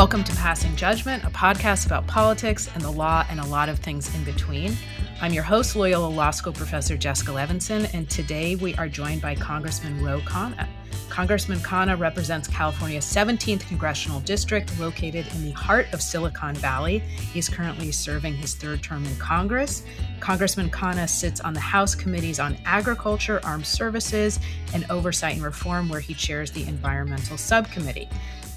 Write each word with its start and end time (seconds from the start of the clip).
Welcome 0.00 0.24
to 0.24 0.36
Passing 0.36 0.74
Judgment, 0.76 1.24
a 1.24 1.26
podcast 1.26 1.84
about 1.84 2.06
politics 2.06 2.70
and 2.72 2.82
the 2.82 2.90
law 2.90 3.26
and 3.28 3.38
a 3.38 3.44
lot 3.44 3.68
of 3.68 3.80
things 3.80 4.14
in 4.14 4.24
between. 4.24 4.74
I'm 5.20 5.34
your 5.34 5.42
host, 5.42 5.76
Loyola 5.76 6.08
Law 6.08 6.30
School 6.30 6.54
professor 6.54 6.96
Jessica 6.96 7.32
Levinson, 7.32 7.92
and 7.92 8.08
today 8.08 8.56
we 8.56 8.74
are 8.76 8.88
joined 8.88 9.20
by 9.20 9.34
Congressman 9.34 10.02
Ro 10.02 10.20
Khanna. 10.20 10.66
Congressman 11.10 11.58
Khanna 11.58 11.98
represents 11.98 12.48
California's 12.48 13.04
17th 13.04 13.68
congressional 13.68 14.20
district, 14.20 14.80
located 14.80 15.26
in 15.34 15.44
the 15.44 15.50
heart 15.50 15.86
of 15.92 16.00
Silicon 16.00 16.54
Valley. 16.54 17.00
He's 17.00 17.50
currently 17.50 17.92
serving 17.92 18.36
his 18.36 18.54
third 18.54 18.82
term 18.82 19.04
in 19.04 19.14
Congress. 19.16 19.82
Congressman 20.20 20.70
Khanna 20.70 21.10
sits 21.10 21.40
on 21.40 21.52
the 21.52 21.60
House 21.60 21.94
committees 21.94 22.40
on 22.40 22.56
agriculture, 22.64 23.38
armed 23.44 23.66
services, 23.66 24.40
and 24.72 24.86
oversight 24.88 25.34
and 25.34 25.44
reform, 25.44 25.90
where 25.90 26.00
he 26.00 26.14
chairs 26.14 26.50
the 26.52 26.66
environmental 26.66 27.36
subcommittee. 27.36 28.08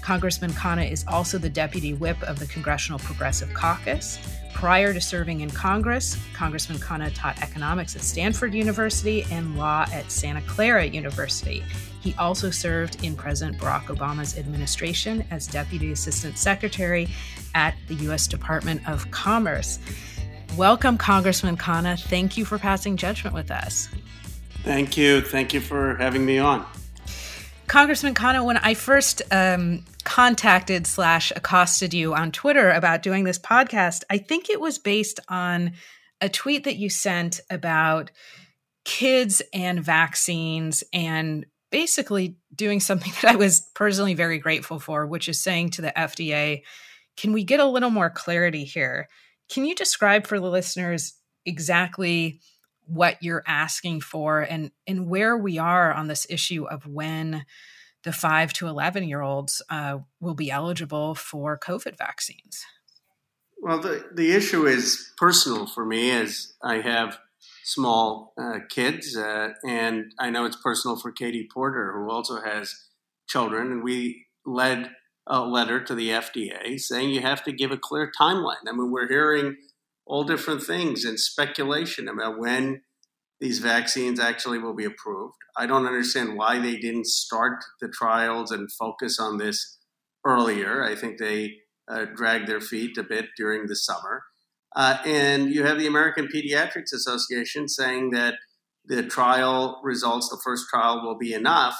Congressman 0.04 0.52
Khanna 0.52 0.90
is 0.90 1.02
also 1.08 1.38
the 1.38 1.48
deputy 1.48 1.94
whip 1.94 2.22
of 2.24 2.38
the 2.38 2.44
Congressional 2.46 2.98
Progressive 2.98 3.54
Caucus. 3.54 4.18
Prior 4.52 4.92
to 4.92 5.00
serving 5.00 5.40
in 5.40 5.48
Congress, 5.48 6.18
Congressman 6.34 6.76
Khanna 6.76 7.10
taught 7.14 7.40
economics 7.40 7.96
at 7.96 8.02
Stanford 8.02 8.52
University 8.52 9.24
and 9.30 9.56
law 9.56 9.86
at 9.90 10.12
Santa 10.12 10.42
Clara 10.42 10.84
University. 10.84 11.64
He 12.02 12.14
also 12.18 12.50
served 12.50 13.02
in 13.02 13.16
President 13.16 13.56
Barack 13.56 13.84
Obama's 13.86 14.36
administration 14.36 15.24
as 15.30 15.46
Deputy 15.46 15.90
Assistant 15.92 16.36
Secretary 16.36 17.08
at 17.54 17.74
the 17.88 17.94
U.S. 17.94 18.26
Department 18.26 18.86
of 18.86 19.10
Commerce. 19.10 19.78
Welcome, 20.54 20.98
Congressman 20.98 21.56
Khanna. 21.56 21.98
Thank 21.98 22.36
you 22.36 22.44
for 22.44 22.58
passing 22.58 22.98
judgment 22.98 23.34
with 23.34 23.50
us. 23.50 23.88
Thank 24.64 24.98
you. 24.98 25.22
Thank 25.22 25.54
you 25.54 25.62
for 25.62 25.96
having 25.96 26.26
me 26.26 26.38
on. 26.38 26.66
Congressman 27.66 28.14
Khanna, 28.14 28.44
when 28.44 28.58
I 28.58 28.74
first 28.74 29.22
um, 29.30 29.84
contacted 30.04 30.86
slash 30.86 31.32
accosted 31.34 31.94
you 31.94 32.14
on 32.14 32.30
Twitter 32.30 32.70
about 32.70 33.02
doing 33.02 33.24
this 33.24 33.38
podcast, 33.38 34.02
I 34.10 34.18
think 34.18 34.50
it 34.50 34.60
was 34.60 34.78
based 34.78 35.20
on 35.28 35.72
a 36.20 36.28
tweet 36.28 36.64
that 36.64 36.76
you 36.76 36.90
sent 36.90 37.40
about 37.50 38.10
kids 38.84 39.42
and 39.52 39.82
vaccines 39.82 40.84
and 40.92 41.46
basically 41.70 42.36
doing 42.54 42.80
something 42.80 43.12
that 43.22 43.32
I 43.32 43.36
was 43.36 43.68
personally 43.74 44.14
very 44.14 44.38
grateful 44.38 44.78
for, 44.78 45.06
which 45.06 45.28
is 45.28 45.42
saying 45.42 45.70
to 45.70 45.82
the 45.82 45.92
FDA, 45.96 46.62
can 47.16 47.32
we 47.32 47.44
get 47.44 47.60
a 47.60 47.66
little 47.66 47.90
more 47.90 48.10
clarity 48.10 48.64
here? 48.64 49.08
Can 49.50 49.64
you 49.64 49.74
describe 49.74 50.26
for 50.26 50.38
the 50.38 50.48
listeners 50.48 51.14
exactly 51.46 52.40
what 52.86 53.22
you're 53.22 53.44
asking 53.46 54.00
for 54.00 54.40
and 54.40 54.70
and 54.86 55.08
where 55.08 55.36
we 55.36 55.58
are 55.58 55.92
on 55.92 56.08
this 56.08 56.26
issue 56.28 56.64
of 56.64 56.86
when 56.86 57.44
the 58.02 58.12
5 58.12 58.52
to 58.54 58.66
11 58.66 59.04
year 59.04 59.22
olds 59.22 59.62
uh, 59.70 59.98
will 60.20 60.34
be 60.34 60.50
eligible 60.50 61.14
for 61.14 61.58
covid 61.58 61.96
vaccines 61.96 62.64
well 63.60 63.78
the, 63.78 64.04
the 64.12 64.32
issue 64.32 64.66
is 64.66 65.12
personal 65.16 65.66
for 65.66 65.84
me 65.84 66.10
as 66.10 66.54
i 66.62 66.76
have 66.76 67.18
small 67.64 68.34
uh, 68.38 68.58
kids, 68.68 69.16
uh, 69.16 69.48
and 69.66 70.12
I 70.18 70.30
know 70.30 70.44
it's 70.44 70.56
personal 70.56 70.96
for 70.96 71.10
Katie 71.10 71.48
Porter, 71.52 71.92
who 71.92 72.10
also 72.10 72.40
has 72.40 72.74
children. 73.26 73.72
And 73.72 73.82
we 73.82 74.26
led 74.46 74.90
a 75.26 75.40
letter 75.40 75.82
to 75.82 75.94
the 75.94 76.10
FDA 76.10 76.78
saying 76.78 77.10
you 77.10 77.22
have 77.22 77.42
to 77.44 77.52
give 77.52 77.72
a 77.72 77.78
clear 77.78 78.12
timeline. 78.20 78.68
I 78.68 78.72
mean, 78.72 78.92
we're 78.92 79.08
hearing 79.08 79.56
all 80.06 80.24
different 80.24 80.62
things 80.62 81.04
and 81.04 81.18
speculation 81.18 82.08
about 82.08 82.38
when 82.38 82.82
these 83.40 83.58
vaccines 83.58 84.20
actually 84.20 84.58
will 84.58 84.74
be 84.74 84.84
approved. 84.84 85.36
I 85.56 85.66
don't 85.66 85.86
understand 85.86 86.36
why 86.36 86.58
they 86.58 86.76
didn't 86.76 87.06
start 87.06 87.64
the 87.80 87.88
trials 87.88 88.50
and 88.50 88.70
focus 88.72 89.18
on 89.18 89.38
this 89.38 89.78
earlier. 90.24 90.82
I 90.82 90.94
think 90.94 91.18
they 91.18 91.56
uh, 91.88 92.06
dragged 92.14 92.48
their 92.48 92.60
feet 92.60 92.96
a 92.96 93.02
bit 93.02 93.26
during 93.36 93.66
the 93.66 93.76
summer. 93.76 94.22
Uh, 94.76 94.98
and 95.04 95.50
you 95.50 95.64
have 95.64 95.78
the 95.78 95.86
American 95.86 96.28
Pediatrics 96.34 96.92
Association 96.92 97.68
saying 97.68 98.10
that 98.10 98.34
the 98.84 99.02
trial 99.02 99.80
results, 99.84 100.28
the 100.28 100.40
first 100.42 100.66
trial, 100.68 101.02
will 101.02 101.16
be 101.16 101.32
enough, 101.32 101.76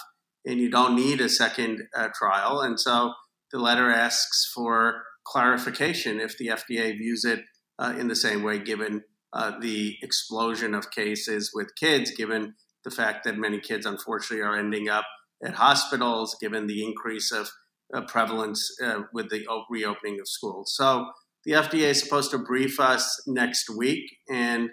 and 0.47 0.59
you 0.59 0.71
don't 0.71 0.95
need 0.95 1.21
a 1.21 1.29
second 1.29 1.83
uh, 1.97 2.09
trial. 2.15 2.61
And 2.61 2.79
so 2.79 3.13
the 3.53 3.59
letter 3.59 3.91
asks 3.91 4.51
for 4.55 5.03
clarification 5.25 6.21
if 6.21 6.37
the 6.39 6.49
FDA 6.49 6.97
views 6.97 7.25
it 7.25 7.41
uh, 7.79 7.95
in 7.99 8.09
the 8.09 8.17
same 8.17 8.43
way, 8.43 8.59
given 8.59 9.03
uh, 9.33 9.59
the 9.59 9.97
explosion 10.03 10.75
of 10.75 10.91
cases 10.91 11.51
with 11.55 11.75
kids, 11.77 12.11
given 12.11 12.55
the 12.85 12.91
fact 12.91 13.25
that 13.25 13.37
many 13.37 13.59
kids, 13.59 13.87
unfortunately, 13.87 14.45
are 14.45 14.57
ending 14.57 14.89
up 14.89 15.05
at 15.45 15.55
hospitals, 15.55 16.37
given 16.41 16.67
the 16.67 16.85
increase 16.85 17.33
of 17.33 17.51
uh, 17.93 18.03
prevalence 18.03 18.71
uh, 18.83 19.03
with 19.13 19.31
the 19.31 19.47
reopening 19.71 20.21
of 20.21 20.29
schools. 20.29 20.75
So 20.77 21.07
the 21.45 21.53
FDA 21.53 21.89
is 21.91 22.01
supposed 22.01 22.31
to 22.31 22.39
brief 22.39 22.81
us 22.81 23.23
next 23.27 23.69
week, 23.69 24.05
and 24.31 24.71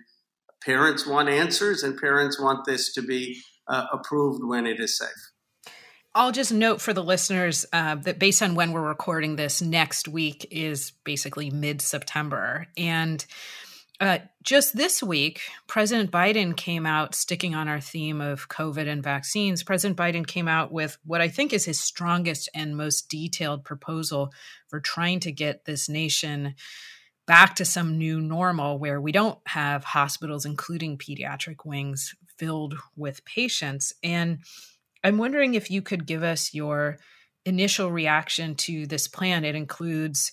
parents 0.64 1.06
want 1.06 1.30
answers, 1.30 1.84
and 1.84 2.00
parents 2.00 2.40
want 2.40 2.66
this 2.66 2.94
to 2.94 3.02
be 3.02 3.42
uh, 3.68 3.86
approved 3.92 4.44
when 4.44 4.66
it 4.66 4.80
is 4.80 4.98
safe. 4.98 5.31
I'll 6.14 6.34
just 6.34 6.52
note 6.52 6.82
for 6.82 6.94
the 6.94 7.04
listeners 7.04 7.66
uh, 7.72 7.96
that 7.96 8.20
based 8.20 8.42
on 8.42 8.56
when 8.56 8.74
we're 8.74 8.82
recording 8.82 9.38
this, 9.38 9.62
next 9.62 10.10
week 10.10 10.46
is 10.52 10.92
basically 11.06 11.50
mid 11.50 11.82
September. 11.82 12.68
And 12.76 13.26
uh, 14.02 14.18
just 14.44 14.76
this 14.76 15.02
week, 15.02 15.42
President 15.68 16.12
Biden 16.12 16.58
came 16.58 16.86
out, 16.86 17.16
sticking 17.16 17.56
on 17.56 17.70
our 17.70 17.80
theme 17.80 18.20
of 18.20 18.50
COVID 18.50 18.90
and 18.90 19.02
vaccines. 19.02 19.64
President 19.64 19.98
Biden 19.98 20.28
came 20.28 20.50
out 20.50 20.72
with 20.72 20.98
what 21.06 21.22
I 21.22 21.30
think 21.30 21.54
is 21.54 21.64
his 21.64 21.80
strongest 21.80 22.50
and 22.54 22.76
most 22.76 23.08
detailed 23.10 23.64
proposal 23.64 24.34
for 24.68 24.82
trying 24.82 25.22
to 25.22 25.32
get 25.32 25.64
this 25.64 25.88
nation 25.88 26.56
back 27.26 27.56
to 27.56 27.64
some 27.64 27.98
new 27.98 28.20
normal 28.20 28.80
where 28.80 29.00
we 29.00 29.14
don't 29.14 29.40
have 29.48 29.86
hospitals, 29.86 30.46
including 30.46 30.98
pediatric 30.98 31.64
wings, 31.64 32.14
filled 32.38 32.76
with 32.98 33.24
patients. 33.24 33.94
And 34.04 34.40
I'm 35.04 35.18
wondering 35.18 35.54
if 35.54 35.72
you 35.72 35.82
could 35.82 36.06
give 36.06 36.24
us 36.24 36.54
your 36.54 36.98
initial 37.46 37.92
reaction 37.92 38.56
to 38.56 38.86
this 38.86 39.08
plan. 39.08 39.46
It 39.46 39.56
includes 39.56 40.32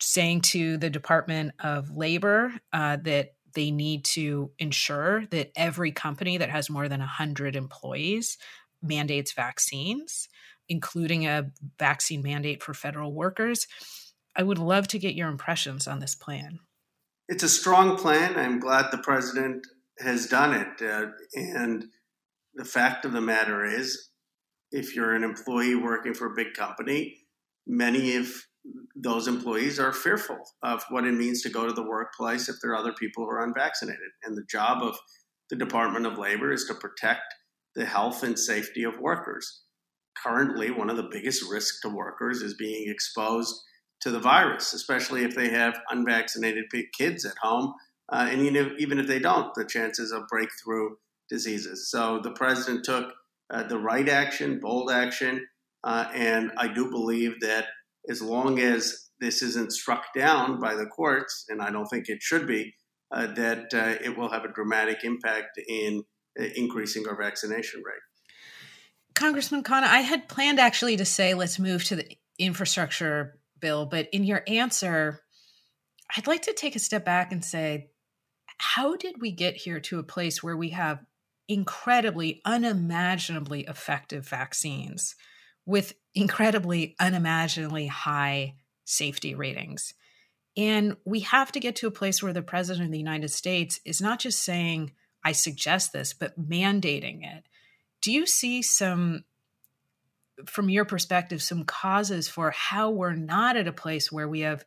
saying 0.00 0.40
to 0.40 0.76
the 0.76 0.90
Department 0.90 1.52
of 1.62 1.90
Labor 1.90 2.52
uh, 2.72 2.98
that 3.02 3.34
they 3.54 3.70
need 3.70 4.04
to 4.04 4.50
ensure 4.58 5.26
that 5.26 5.50
every 5.56 5.92
company 5.92 6.38
that 6.38 6.50
has 6.50 6.70
more 6.70 6.88
than 6.88 7.00
100 7.00 7.56
employees 7.56 8.38
mandates 8.82 9.32
vaccines, 9.32 10.28
including 10.68 11.26
a 11.26 11.50
vaccine 11.78 12.22
mandate 12.22 12.62
for 12.62 12.74
federal 12.74 13.12
workers. 13.12 13.66
I 14.36 14.42
would 14.42 14.58
love 14.58 14.86
to 14.88 14.98
get 14.98 15.14
your 15.14 15.28
impressions 15.28 15.88
on 15.88 15.98
this 15.98 16.14
plan. 16.14 16.60
It's 17.28 17.42
a 17.42 17.48
strong 17.48 17.96
plan. 17.96 18.38
I'm 18.38 18.60
glad 18.60 18.90
the 18.90 18.98
president 18.98 19.66
has 19.98 20.26
done 20.26 20.54
it. 20.54 20.82
Uh, 20.82 21.10
and 21.34 21.86
the 22.58 22.64
fact 22.64 23.04
of 23.04 23.12
the 23.12 23.20
matter 23.20 23.64
is, 23.64 24.10
if 24.72 24.94
you're 24.94 25.14
an 25.14 25.24
employee 25.24 25.76
working 25.76 26.12
for 26.12 26.26
a 26.26 26.34
big 26.34 26.54
company, 26.54 27.16
many 27.66 28.16
of 28.16 28.28
those 28.96 29.28
employees 29.28 29.78
are 29.78 29.92
fearful 29.92 30.38
of 30.62 30.82
what 30.90 31.04
it 31.04 31.12
means 31.12 31.40
to 31.40 31.48
go 31.48 31.66
to 31.66 31.72
the 31.72 31.88
workplace 31.88 32.48
if 32.48 32.56
there 32.60 32.72
are 32.72 32.76
other 32.76 32.92
people 32.92 33.24
who 33.24 33.30
are 33.30 33.44
unvaccinated. 33.44 34.10
And 34.24 34.36
the 34.36 34.44
job 34.50 34.82
of 34.82 34.98
the 35.48 35.56
Department 35.56 36.04
of 36.04 36.18
Labor 36.18 36.52
is 36.52 36.64
to 36.64 36.74
protect 36.74 37.22
the 37.76 37.86
health 37.86 38.24
and 38.24 38.36
safety 38.36 38.82
of 38.82 38.98
workers. 38.98 39.62
Currently, 40.22 40.72
one 40.72 40.90
of 40.90 40.96
the 40.96 41.08
biggest 41.10 41.48
risks 41.48 41.80
to 41.82 41.88
workers 41.88 42.42
is 42.42 42.54
being 42.54 42.90
exposed 42.90 43.54
to 44.00 44.10
the 44.10 44.18
virus, 44.18 44.74
especially 44.74 45.22
if 45.22 45.34
they 45.34 45.48
have 45.48 45.80
unvaccinated 45.90 46.64
kids 46.92 47.24
at 47.24 47.38
home. 47.40 47.72
Uh, 48.12 48.26
and 48.30 48.42
even 48.78 48.98
if 48.98 49.06
they 49.06 49.20
don't, 49.20 49.54
the 49.54 49.64
chances 49.64 50.10
of 50.10 50.26
breakthrough 50.28 50.90
diseases. 51.28 51.90
So 51.90 52.20
the 52.22 52.32
president 52.32 52.84
took 52.84 53.12
uh, 53.50 53.64
the 53.64 53.78
right 53.78 54.08
action, 54.08 54.60
bold 54.60 54.90
action, 54.90 55.46
uh, 55.84 56.06
and 56.14 56.52
I 56.56 56.68
do 56.68 56.90
believe 56.90 57.40
that 57.40 57.66
as 58.08 58.20
long 58.22 58.58
as 58.58 59.10
this 59.20 59.42
isn't 59.42 59.72
struck 59.72 60.04
down 60.14 60.60
by 60.60 60.74
the 60.74 60.86
courts, 60.86 61.44
and 61.48 61.60
I 61.60 61.70
don't 61.70 61.86
think 61.86 62.08
it 62.08 62.22
should 62.22 62.46
be, 62.46 62.74
uh, 63.10 63.26
that 63.34 63.72
uh, 63.74 64.02
it 64.04 64.16
will 64.16 64.30
have 64.30 64.44
a 64.44 64.52
dramatic 64.52 65.04
impact 65.04 65.58
in 65.66 66.04
uh, 66.38 66.44
increasing 66.56 67.06
our 67.08 67.16
vaccination 67.16 67.82
rate. 67.84 68.00
Congressman 69.14 69.62
Khanna, 69.64 69.84
I 69.84 70.00
had 70.00 70.28
planned 70.28 70.60
actually 70.60 70.96
to 70.96 71.04
say 71.04 71.34
let's 71.34 71.58
move 71.58 71.84
to 71.84 71.96
the 71.96 72.06
infrastructure 72.38 73.38
bill, 73.60 73.86
but 73.86 74.08
in 74.12 74.24
your 74.24 74.42
answer, 74.46 75.22
I'd 76.16 76.26
like 76.26 76.42
to 76.42 76.52
take 76.52 76.76
a 76.76 76.80
step 76.80 77.04
back 77.04 77.32
and 77.32 77.44
say, 77.44 77.90
how 78.58 78.96
did 78.96 79.16
we 79.20 79.32
get 79.32 79.56
here 79.56 79.80
to 79.80 79.98
a 79.98 80.04
place 80.04 80.42
where 80.42 80.56
we 80.56 80.70
have 80.70 81.00
incredibly, 81.48 82.42
unimaginably 82.44 83.62
effective 83.62 84.28
vaccines 84.28 85.16
with 85.64 85.94
incredibly, 86.14 86.94
unimaginably 87.00 87.86
high 87.86 88.54
safety 88.84 89.34
ratings. 89.34 89.94
And 90.56 90.96
we 91.04 91.20
have 91.20 91.52
to 91.52 91.60
get 91.60 91.76
to 91.76 91.86
a 91.86 91.92
place 91.92 92.22
where 92.22 92.32
the 92.32 92.42
president 92.42 92.86
of 92.86 92.92
the 92.92 92.98
United 92.98 93.30
States 93.30 93.80
is 93.84 94.00
not 94.00 94.18
just 94.18 94.42
saying, 94.42 94.92
I 95.24 95.32
suggest 95.32 95.92
this, 95.92 96.12
but 96.12 96.38
mandating 96.40 97.24
it. 97.24 97.44
Do 98.00 98.12
you 98.12 98.26
see 98.26 98.62
some 98.62 99.24
from 100.46 100.70
your 100.70 100.84
perspective, 100.84 101.42
some 101.42 101.64
causes 101.64 102.28
for 102.28 102.52
how 102.52 102.90
we're 102.90 103.14
not 103.14 103.56
at 103.56 103.66
a 103.66 103.72
place 103.72 104.12
where 104.12 104.28
we 104.28 104.40
have 104.40 104.64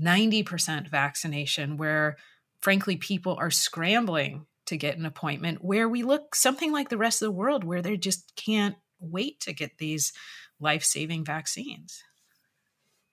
90% 0.00 0.88
vaccination, 0.88 1.76
where 1.76 2.16
frankly 2.60 2.96
people 2.96 3.36
are 3.38 3.50
scrambling 3.50 4.46
to 4.70 4.76
get 4.76 4.96
an 4.96 5.04
appointment, 5.04 5.62
where 5.62 5.88
we 5.88 6.02
look 6.02 6.34
something 6.34 6.72
like 6.72 6.88
the 6.88 6.98
rest 6.98 7.20
of 7.20 7.26
the 7.26 7.32
world 7.32 7.62
where 7.62 7.82
they 7.82 7.96
just 7.96 8.32
can't 8.34 8.76
wait 8.98 9.40
to 9.40 9.52
get 9.52 9.78
these 9.78 10.12
life 10.58 10.82
saving 10.82 11.24
vaccines? 11.24 12.02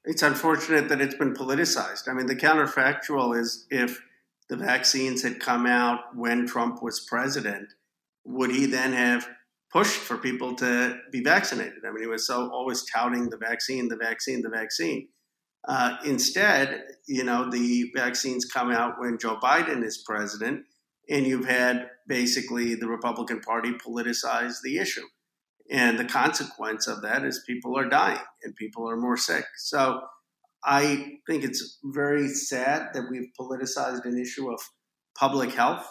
It's 0.06 0.24
unfortunate 0.24 0.88
that 0.90 1.02
it's 1.02 1.16
been 1.16 1.34
politicized. 1.34 2.08
I 2.08 2.14
mean, 2.14 2.28
the 2.28 2.36
counterfactual 2.36 3.38
is 3.38 3.68
if 3.70 4.02
the 4.50 4.56
vaccines 4.56 5.24
had 5.24 5.40
come 5.40 5.66
out 5.66 6.16
when 6.16 6.48
Trump 6.48 6.82
was 6.82 7.02
president, 7.02 7.74
would 8.24 8.52
he 8.52 8.66
then 8.66 8.94
have 8.94 9.28
pushed 9.72 10.00
for 10.00 10.18
people 10.18 10.56
to 10.56 10.98
be 11.12 11.22
vaccinated? 11.22 11.84
I 11.86 11.92
mean, 11.92 12.04
he 12.04 12.08
was 12.08 12.26
so 12.26 12.50
always 12.52 12.86
touting 12.86 13.30
the 13.30 13.38
vaccine, 13.38 13.90
the 13.90 13.98
vaccine, 13.98 14.42
the 14.42 14.50
vaccine. 14.50 15.10
Uh, 15.68 15.98
instead, 16.06 16.84
you 17.08 17.26
know, 17.26 17.50
the 17.50 17.92
vaccines 17.94 18.46
come 18.46 18.72
out 18.72 19.00
when 19.00 19.18
Joe 19.18 19.38
Biden 19.44 19.84
is 19.84 19.98
president, 19.98 20.64
and 21.10 21.26
you've 21.26 21.48
had 21.48 21.90
basically 22.08 22.76
the 22.76 22.88
Republican 22.88 23.40
Party 23.40 23.74
politicize 23.74 24.56
the 24.64 24.78
issue. 24.78 25.06
And 25.70 26.00
the 26.00 26.06
consequence 26.06 26.88
of 26.88 27.02
that 27.02 27.26
is 27.26 27.44
people 27.46 27.78
are 27.78 27.90
dying 27.90 28.22
and 28.44 28.56
people 28.56 28.90
are 28.90 28.98
more 28.98 29.18
sick. 29.18 29.46
So 29.58 30.02
I 30.64 31.18
think 31.28 31.44
it's 31.44 31.80
very 31.84 32.28
sad 32.30 32.90
that 32.94 33.04
we've 33.10 33.30
politicized 33.40 34.06
an 34.06 34.18
issue 34.18 34.52
of 34.52 34.62
public 35.18 35.54
health. 35.54 35.86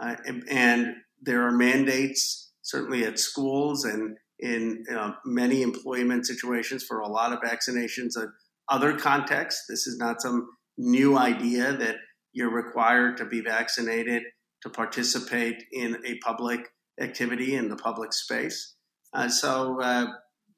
Uh, 0.00 0.16
and, 0.26 0.44
and, 0.48 0.94
there 1.20 1.42
are 1.42 1.50
mandates, 1.50 2.52
certainly 2.62 3.02
at 3.02 3.18
schools 3.18 3.84
and 3.84 4.16
in 4.38 4.84
uh, 4.96 5.14
many 5.24 5.62
employment 5.62 6.24
situations, 6.24 6.84
for 6.84 7.00
a 7.00 7.08
lot 7.08 7.32
of 7.32 7.40
vaccinations 7.40 8.16
in 8.16 8.30
other 8.68 8.96
contexts. 8.96 9.64
This 9.68 9.88
is 9.88 9.98
not 9.98 10.22
some 10.22 10.48
new 10.76 11.18
idea 11.18 11.72
that 11.72 11.96
you're 12.32 12.54
required 12.54 13.16
to 13.16 13.24
be 13.24 13.40
vaccinated 13.40 14.22
to 14.62 14.70
participate 14.70 15.64
in 15.72 15.98
a 16.04 16.18
public 16.18 16.60
activity 17.00 17.54
in 17.54 17.68
the 17.68 17.76
public 17.76 18.12
space. 18.12 18.74
Uh, 19.12 19.28
so 19.28 19.80
uh, 19.80 20.06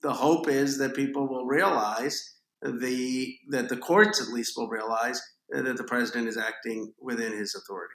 the 0.02 0.12
hope 0.12 0.48
is 0.48 0.78
that 0.78 0.94
people 0.94 1.28
will 1.28 1.46
realize 1.46 2.34
the 2.62 3.34
that 3.50 3.68
the 3.68 3.76
courts 3.76 4.20
at 4.20 4.28
least 4.28 4.54
will 4.56 4.68
realize 4.68 5.20
that 5.50 5.76
the 5.76 5.84
president 5.84 6.28
is 6.28 6.36
acting 6.36 6.92
within 7.00 7.32
his 7.32 7.54
authority. 7.54 7.94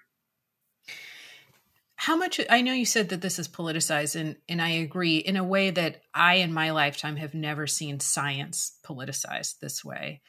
How 1.98 2.16
much 2.16 2.40
I 2.50 2.62
know 2.62 2.74
you 2.74 2.86
said 2.86 3.10
that 3.10 3.22
this 3.22 3.40
is 3.40 3.48
politicized 3.48 4.20
and 4.20 4.36
and 4.48 4.62
I 4.62 4.70
agree 4.70 5.18
in 5.18 5.36
a 5.36 5.44
way 5.44 5.72
that 5.72 6.02
I 6.14 6.36
in 6.36 6.54
my 6.54 6.72
lifetime 6.72 7.16
have 7.18 7.34
never 7.34 7.68
seen 7.68 8.00
science 8.00 8.78
politicized 8.86 9.60
this 9.60 9.84
way. 9.84 10.22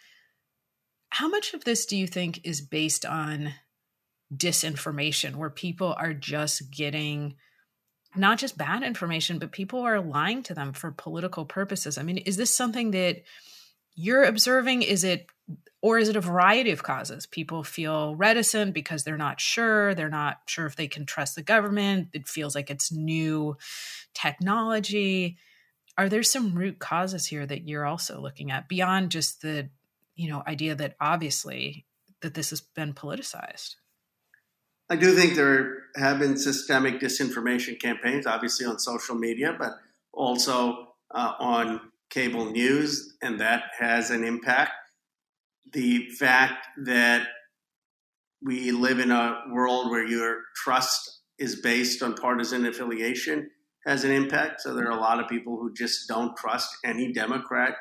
How 1.10 1.28
much 1.28 1.54
of 1.54 1.64
this 1.64 1.86
do 1.86 1.96
you 1.96 2.06
think 2.06 2.40
is 2.44 2.60
based 2.60 3.06
on 3.06 3.54
disinformation 4.34 5.36
where 5.36 5.50
people 5.50 5.94
are 5.98 6.12
just 6.12 6.70
getting 6.70 7.36
not 8.14 8.38
just 8.38 8.56
bad 8.56 8.82
information, 8.82 9.38
but 9.38 9.52
people 9.52 9.80
are 9.80 10.00
lying 10.00 10.42
to 10.44 10.54
them 10.54 10.72
for 10.72 10.90
political 10.90 11.44
purposes. 11.44 11.98
I 11.98 12.02
mean, 12.02 12.18
is 12.18 12.36
this 12.36 12.54
something 12.54 12.92
that 12.92 13.22
you're 13.94 14.24
observing? 14.24 14.82
Is 14.82 15.04
it, 15.04 15.26
or 15.82 15.98
is 15.98 16.08
it 16.08 16.16
a 16.16 16.20
variety 16.20 16.70
of 16.70 16.82
causes? 16.82 17.26
People 17.26 17.62
feel 17.62 18.16
reticent 18.16 18.74
because 18.74 19.04
they're 19.04 19.16
not 19.16 19.40
sure. 19.40 19.94
They're 19.94 20.08
not 20.08 20.38
sure 20.46 20.66
if 20.66 20.76
they 20.76 20.88
can 20.88 21.06
trust 21.06 21.34
the 21.34 21.42
government. 21.42 22.08
It 22.12 22.26
feels 22.26 22.54
like 22.54 22.70
it's 22.70 22.90
new 22.90 23.56
technology. 24.14 25.36
Are 25.98 26.08
there 26.08 26.22
some 26.22 26.54
root 26.54 26.78
causes 26.78 27.26
here 27.26 27.46
that 27.46 27.68
you're 27.68 27.86
also 27.86 28.20
looking 28.20 28.50
at 28.50 28.68
beyond 28.68 29.10
just 29.10 29.42
the, 29.42 29.68
you 30.14 30.30
know, 30.30 30.42
idea 30.46 30.74
that 30.74 30.96
obviously 31.00 31.86
that 32.22 32.34
this 32.34 32.50
has 32.50 32.60
been 32.60 32.92
politicized? 32.92 33.76
I 34.88 34.96
do 34.96 35.14
think 35.14 35.34
there 35.34 35.78
have 35.96 36.20
been 36.20 36.36
systemic 36.36 37.00
disinformation 37.00 37.80
campaigns, 37.80 38.26
obviously 38.26 38.66
on 38.66 38.78
social 38.78 39.16
media, 39.16 39.54
but 39.58 39.72
also 40.12 40.88
uh, 41.12 41.32
on 41.40 41.80
cable 42.10 42.50
news, 42.50 43.16
and 43.20 43.40
that 43.40 43.64
has 43.78 44.10
an 44.10 44.22
impact. 44.22 44.72
The 45.72 46.08
fact 46.10 46.66
that 46.84 47.26
we 48.42 48.70
live 48.70 49.00
in 49.00 49.10
a 49.10 49.42
world 49.50 49.90
where 49.90 50.06
your 50.06 50.42
trust 50.54 51.22
is 51.38 51.60
based 51.60 52.02
on 52.02 52.14
partisan 52.14 52.64
affiliation 52.66 53.50
has 53.86 54.04
an 54.04 54.12
impact. 54.12 54.60
So 54.60 54.74
there 54.74 54.86
are 54.86 54.96
a 54.96 55.00
lot 55.00 55.20
of 55.20 55.28
people 55.28 55.58
who 55.58 55.72
just 55.72 56.06
don't 56.08 56.36
trust 56.36 56.68
any 56.84 57.12
Democrat 57.12 57.74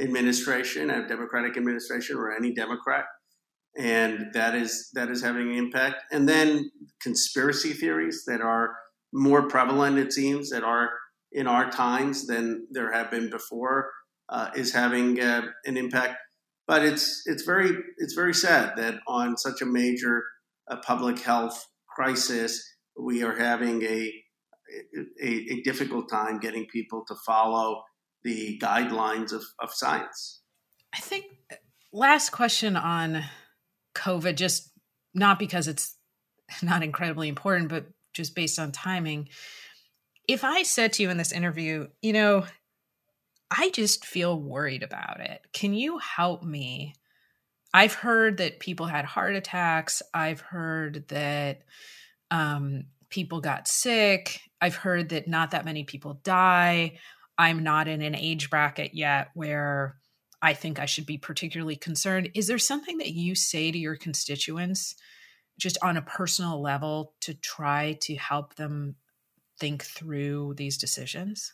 administration, 0.00 0.90
a 0.90 1.06
Democratic 1.06 1.56
administration, 1.56 2.16
or 2.16 2.34
any 2.34 2.52
Democrat 2.52 3.04
and 3.78 4.32
that 4.34 4.54
is 4.54 4.90
that 4.94 5.08
is 5.08 5.22
having 5.22 5.50
an 5.50 5.56
impact. 5.56 6.02
And 6.10 6.28
then 6.28 6.70
conspiracy 7.00 7.72
theories 7.72 8.24
that 8.26 8.40
are 8.40 8.74
more 9.12 9.48
prevalent, 9.48 9.98
it 9.98 10.12
seems, 10.12 10.50
that 10.50 10.64
are 10.64 10.90
in 11.32 11.46
our 11.46 11.70
times 11.70 12.26
than 12.26 12.66
there 12.70 12.92
have 12.92 13.10
been 13.10 13.30
before, 13.30 13.90
uh, 14.28 14.50
is 14.56 14.72
having 14.74 15.20
uh, 15.20 15.42
an 15.64 15.76
impact. 15.76 16.16
But 16.66 16.84
it's 16.84 17.22
it's 17.26 17.44
very 17.44 17.70
it's 17.98 18.14
very 18.14 18.34
sad 18.34 18.76
that 18.76 18.96
on 19.06 19.36
such 19.38 19.62
a 19.62 19.66
major 19.66 20.24
uh, 20.70 20.76
public 20.84 21.20
health 21.20 21.64
crisis, 21.88 22.62
we 22.98 23.22
are 23.22 23.36
having 23.36 23.82
a, 23.82 24.12
a, 25.22 25.28
a 25.28 25.62
difficult 25.62 26.10
time 26.10 26.40
getting 26.40 26.66
people 26.66 27.04
to 27.08 27.14
follow 27.24 27.82
the 28.22 28.58
guidelines 28.62 29.32
of, 29.32 29.42
of 29.60 29.70
science. 29.72 30.42
I 30.94 30.98
think 30.98 31.24
last 31.92 32.30
question 32.30 32.76
on 32.76 33.24
COVID, 33.98 34.36
just 34.36 34.70
not 35.14 35.38
because 35.38 35.68
it's 35.68 35.96
not 36.62 36.82
incredibly 36.82 37.28
important, 37.28 37.68
but 37.68 37.86
just 38.14 38.34
based 38.34 38.58
on 38.58 38.72
timing. 38.72 39.28
If 40.26 40.44
I 40.44 40.62
said 40.62 40.92
to 40.94 41.02
you 41.02 41.10
in 41.10 41.16
this 41.16 41.32
interview, 41.32 41.88
you 42.02 42.12
know, 42.12 42.44
I 43.50 43.70
just 43.70 44.04
feel 44.04 44.40
worried 44.40 44.82
about 44.82 45.20
it. 45.20 45.40
Can 45.52 45.72
you 45.72 45.98
help 45.98 46.42
me? 46.42 46.94
I've 47.72 47.94
heard 47.94 48.38
that 48.38 48.60
people 48.60 48.86
had 48.86 49.04
heart 49.04 49.34
attacks. 49.34 50.02
I've 50.12 50.40
heard 50.40 51.08
that 51.08 51.62
um, 52.30 52.84
people 53.10 53.40
got 53.40 53.68
sick. 53.68 54.40
I've 54.60 54.76
heard 54.76 55.10
that 55.10 55.28
not 55.28 55.52
that 55.52 55.64
many 55.64 55.84
people 55.84 56.20
die. 56.24 56.98
I'm 57.38 57.62
not 57.62 57.88
in 57.88 58.02
an 58.02 58.14
age 58.14 58.50
bracket 58.50 58.94
yet 58.94 59.28
where 59.34 59.96
I 60.40 60.54
think 60.54 60.78
I 60.78 60.86
should 60.86 61.06
be 61.06 61.18
particularly 61.18 61.76
concerned. 61.76 62.30
Is 62.34 62.46
there 62.46 62.58
something 62.58 62.98
that 62.98 63.12
you 63.12 63.34
say 63.34 63.72
to 63.72 63.78
your 63.78 63.96
constituents 63.96 64.94
just 65.58 65.78
on 65.82 65.96
a 65.96 66.02
personal 66.02 66.62
level 66.62 67.14
to 67.22 67.34
try 67.34 67.98
to 68.02 68.14
help 68.14 68.54
them 68.54 68.94
think 69.58 69.82
through 69.82 70.54
these 70.56 70.78
decisions? 70.78 71.52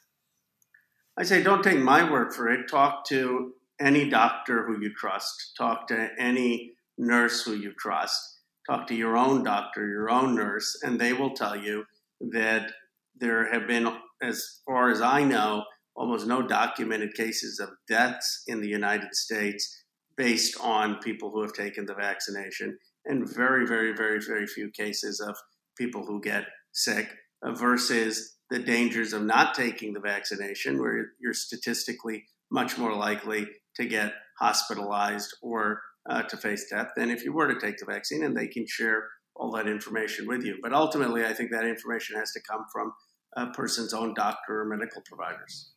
I 1.17 1.23
say, 1.23 1.43
don't 1.43 1.63
take 1.63 1.79
my 1.79 2.11
word 2.11 2.35
for 2.35 2.51
it. 2.51 2.69
Talk 2.69 3.07
to 3.07 3.53
any 3.81 4.11
doctor 4.11 4.67
who 4.67 4.81
you 4.81 4.93
trust, 4.95 5.55
talk 5.57 5.87
to 5.89 6.11
any 6.19 6.73
nurse 6.99 7.43
who 7.43 7.55
you 7.55 7.73
trust, 7.79 8.41
talk 8.69 8.87
to 8.89 8.95
your 8.95 9.17
own 9.17 9.43
doctor, 9.43 9.87
your 9.89 10.11
own 10.11 10.35
nurse, 10.35 10.81
and 10.83 11.01
they 11.01 11.13
will 11.13 11.31
tell 11.31 11.57
you 11.57 11.85
that 12.33 12.73
there 13.17 13.51
have 13.53 13.67
been, 13.67 13.89
as 14.23 14.61
far 14.67 14.91
as 14.91 15.01
I 15.01 15.25
know, 15.25 15.65
almost 15.97 16.27
no 16.27 16.43
documented 16.43 17.15
cases 17.15 17.61
of 17.61 17.71
deaths 17.89 18.43
in 18.47 18.61
the 18.61 18.69
United 18.69 19.15
States 19.15 19.83
based 20.17 20.57
on 20.61 20.99
people 20.99 21.31
who 21.31 21.43
have 21.43 21.53
taken 21.53 21.87
the 21.87 21.95
vaccination, 21.95 22.79
and 23.05 23.29
very, 23.29 23.67
very, 23.67 23.93
very, 23.95 24.21
very 24.21 24.47
few 24.47 24.71
cases 24.71 25.21
of 25.21 25.37
people 25.77 26.05
who 26.05 26.21
get 26.21 26.45
sick 26.73 27.09
uh, 27.43 27.53
versus 27.53 28.37
the 28.51 28.59
dangers 28.59 29.13
of 29.13 29.23
not 29.23 29.55
taking 29.55 29.93
the 29.93 30.01
vaccination, 30.01 30.81
where 30.81 31.13
you're 31.21 31.35
statistically 31.35 32.25
much 32.51 32.79
more 32.79 32.95
likely 32.95 33.47
to 33.77 33.85
get 33.85 34.13
hospitalized 34.39 35.35
or 35.43 35.81
uh, 36.09 36.23
to 36.23 36.37
face 36.37 36.67
death 36.71 36.89
than 36.97 37.11
if 37.11 37.25
you 37.25 37.33
were 37.33 37.53
to 37.53 37.59
take 37.59 37.79
the 37.79 37.87
vaccine, 37.87 38.23
and 38.23 38.37
they 38.37 38.47
can 38.47 38.67
share 38.67 39.09
all 39.35 39.51
that 39.53 39.67
information 39.67 40.27
with 40.27 40.45
you. 40.45 40.59
But 40.63 40.73
ultimately, 40.73 41.25
I 41.25 41.33
think 41.33 41.51
that 41.51 41.67
information 41.67 42.17
has 42.19 42.31
to 42.33 42.41
come 42.49 42.65
from 42.73 42.93
a 43.37 43.47
person's 43.51 43.93
own 43.93 44.15
doctor 44.15 44.61
or 44.61 44.65
medical 44.65 45.03
providers. 45.05 45.74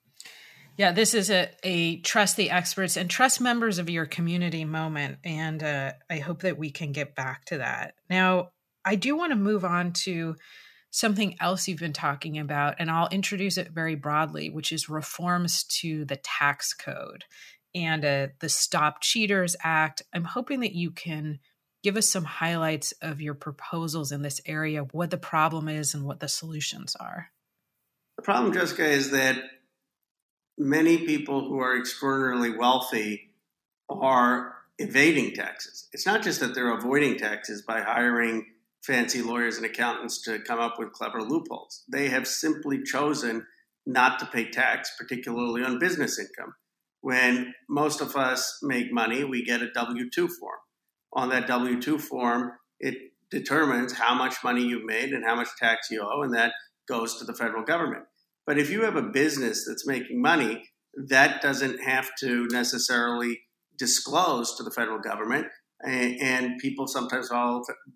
Yeah, 0.78 0.92
this 0.92 1.16
is 1.16 1.32
a, 1.32 1.50
a 1.64 2.00
trust 2.02 2.38
the 2.38 2.52
experts 2.52 2.98
and 2.98 3.10
trust 3.10 3.42
members 3.42 3.80
of 3.80 3.90
your 3.90 4.06
community 4.06 4.64
moment. 4.64 5.18
And 5.24 5.64
uh, 5.64 5.94
I 6.10 6.20
hope 6.20 6.42
that 6.42 6.60
we 6.60 6.70
can 6.70 6.92
get 6.92 7.16
back 7.16 7.46
to 7.46 7.58
that. 7.58 7.96
Now, 8.10 8.52
I 8.86 8.96
do 8.96 9.18
want 9.18 9.32
to 9.32 9.38
move 9.38 9.66
on 9.66 9.92
to 10.04 10.36
something 10.92 11.36
else 11.40 11.68
you've 11.68 11.80
been 11.80 11.94
talking 11.94 12.38
about, 12.38 12.76
and 12.80 12.90
I'll 12.90 13.10
introduce 13.10 13.58
it 13.58 13.72
very 13.72 13.96
broadly, 13.96 14.50
which 14.50 14.72
is 14.72 14.88
reforms 14.88 15.64
to 15.82 16.06
the 16.06 16.16
tax 16.16 16.74
code 16.74 17.26
and 17.76 18.06
uh, 18.06 18.28
the 18.40 18.48
Stop 18.48 19.02
Cheaters 19.02 19.56
Act. 19.64 20.04
I'm 20.14 20.24
hoping 20.24 20.62
that 20.62 20.74
you 20.74 20.92
can 20.92 21.40
give 21.84 21.98
us 21.98 22.08
some 22.10 22.24
highlights 22.24 22.94
of 23.02 23.20
your 23.20 23.34
proposals 23.34 24.12
in 24.12 24.22
this 24.22 24.42
area, 24.46 24.84
what 24.92 25.10
the 25.10 25.18
problem 25.18 25.68
is, 25.68 25.94
and 25.94 26.06
what 26.06 26.20
the 26.20 26.28
solutions 26.28 26.96
are. 27.00 27.32
The 28.16 28.24
problem, 28.24 28.54
Jessica, 28.54 28.86
is 28.86 29.12
that 29.12 29.38
many 30.58 31.00
people 31.06 31.48
who 31.48 31.60
are 31.60 31.78
extraordinarily 31.78 32.58
wealthy 32.58 33.30
are 33.90 34.56
evading 34.80 35.34
taxes. 35.34 35.88
It's 35.94 36.06
not 36.06 36.24
just 36.24 36.40
that 36.40 36.54
they're 36.54 36.76
avoiding 36.76 37.18
taxes 37.18 37.62
by 37.62 37.82
hiring 37.82 38.46
fancy 38.84 39.22
lawyers 39.22 39.58
and 39.58 39.66
accountants 39.66 40.22
to 40.24 40.40
come 40.40 40.60
up 40.60 40.76
with 40.78 40.92
clever 40.92 41.22
loopholes. 41.22 41.84
They 41.92 42.10
have 42.10 42.28
simply 42.28 42.84
chosen 42.84 43.46
not 43.86 44.20
to 44.20 44.26
pay 44.26 44.50
tax, 44.50 44.92
particularly 44.98 45.64
on 45.64 45.80
business 45.80 46.20
income. 46.20 46.54
When 47.02 47.54
most 47.70 48.02
of 48.02 48.16
us 48.16 48.60
make 48.62 48.92
money, 48.92 49.24
we 49.24 49.46
get 49.46 49.62
a 49.62 49.72
W 49.72 50.10
2 50.10 50.28
form. 50.28 50.60
On 51.14 51.30
that 51.30 51.48
W 51.48 51.82
2 51.82 51.98
form, 51.98 52.52
it 52.80 52.96
determines 53.32 53.94
how 53.94 54.14
much 54.14 54.44
money 54.44 54.64
you've 54.64 54.86
made 54.86 55.12
and 55.14 55.24
how 55.26 55.36
much 55.36 55.50
tax 55.58 55.90
you 55.90 56.02
owe, 56.02 56.22
and 56.22 56.34
that 56.34 56.54
goes 56.88 57.18
to 57.18 57.26
the 57.26 57.34
federal 57.34 57.64
government. 57.64 58.04
But 58.48 58.58
if 58.58 58.72
you 58.72 58.84
have 58.84 58.96
a 58.96 59.02
business 59.04 59.66
that's 59.68 59.86
making 59.86 60.22
money, 60.22 60.64
that 61.10 61.42
doesn't 61.42 61.84
have 61.84 62.10
to 62.22 62.48
necessarily 62.50 63.42
disclose 63.78 64.56
to 64.56 64.64
the 64.64 64.72
federal 64.72 65.00
government, 65.00 65.48
and, 65.86 66.58
people 66.60 66.88
sometimes 66.88 67.30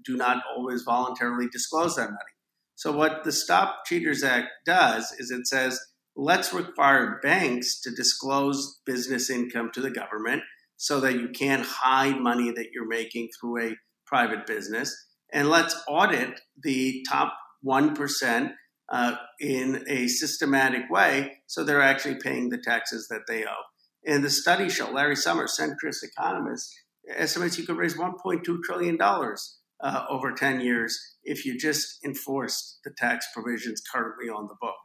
do 0.05 0.15
not 0.15 0.43
always 0.55 0.83
voluntarily 0.83 1.47
disclose 1.51 1.95
that 1.95 2.09
money. 2.09 2.35
So, 2.75 2.91
what 2.91 3.23
the 3.23 3.31
Stop 3.31 3.85
Cheaters 3.87 4.23
Act 4.23 4.49
does 4.65 5.11
is 5.17 5.31
it 5.31 5.47
says, 5.47 5.79
let's 6.15 6.53
require 6.53 7.19
banks 7.23 7.81
to 7.81 7.91
disclose 7.91 8.81
business 8.85 9.29
income 9.29 9.71
to 9.73 9.81
the 9.81 9.89
government 9.89 10.43
so 10.77 10.99
that 10.99 11.13
you 11.13 11.29
can't 11.29 11.65
hide 11.65 12.19
money 12.19 12.51
that 12.51 12.67
you're 12.73 12.87
making 12.87 13.29
through 13.39 13.63
a 13.63 13.75
private 14.05 14.45
business. 14.45 14.95
And 15.31 15.49
let's 15.49 15.75
audit 15.87 16.41
the 16.61 17.03
top 17.09 17.33
1% 17.65 18.51
uh, 18.91 19.15
in 19.39 19.83
a 19.87 20.07
systematic 20.07 20.89
way 20.89 21.37
so 21.47 21.63
they're 21.63 21.81
actually 21.81 22.15
paying 22.15 22.49
the 22.49 22.57
taxes 22.57 23.07
that 23.09 23.21
they 23.27 23.43
owe. 23.43 23.63
And 24.05 24.23
the 24.23 24.29
study 24.29 24.69
show, 24.69 24.91
Larry 24.91 25.15
Summers, 25.15 25.57
centrist 25.57 26.03
economist, 26.03 26.73
estimates 27.09 27.57
you 27.57 27.65
could 27.65 27.77
raise 27.77 27.95
$1.2 27.95 28.43
trillion 28.63 28.97
uh, 29.01 30.05
over 30.09 30.33
10 30.33 30.61
years 30.61 30.99
if 31.23 31.45
you 31.45 31.57
just 31.57 32.03
enforced 32.03 32.79
the 32.83 32.91
tax 32.97 33.27
provisions 33.33 33.81
currently 33.93 34.29
on 34.29 34.47
the 34.47 34.55
book. 34.59 34.75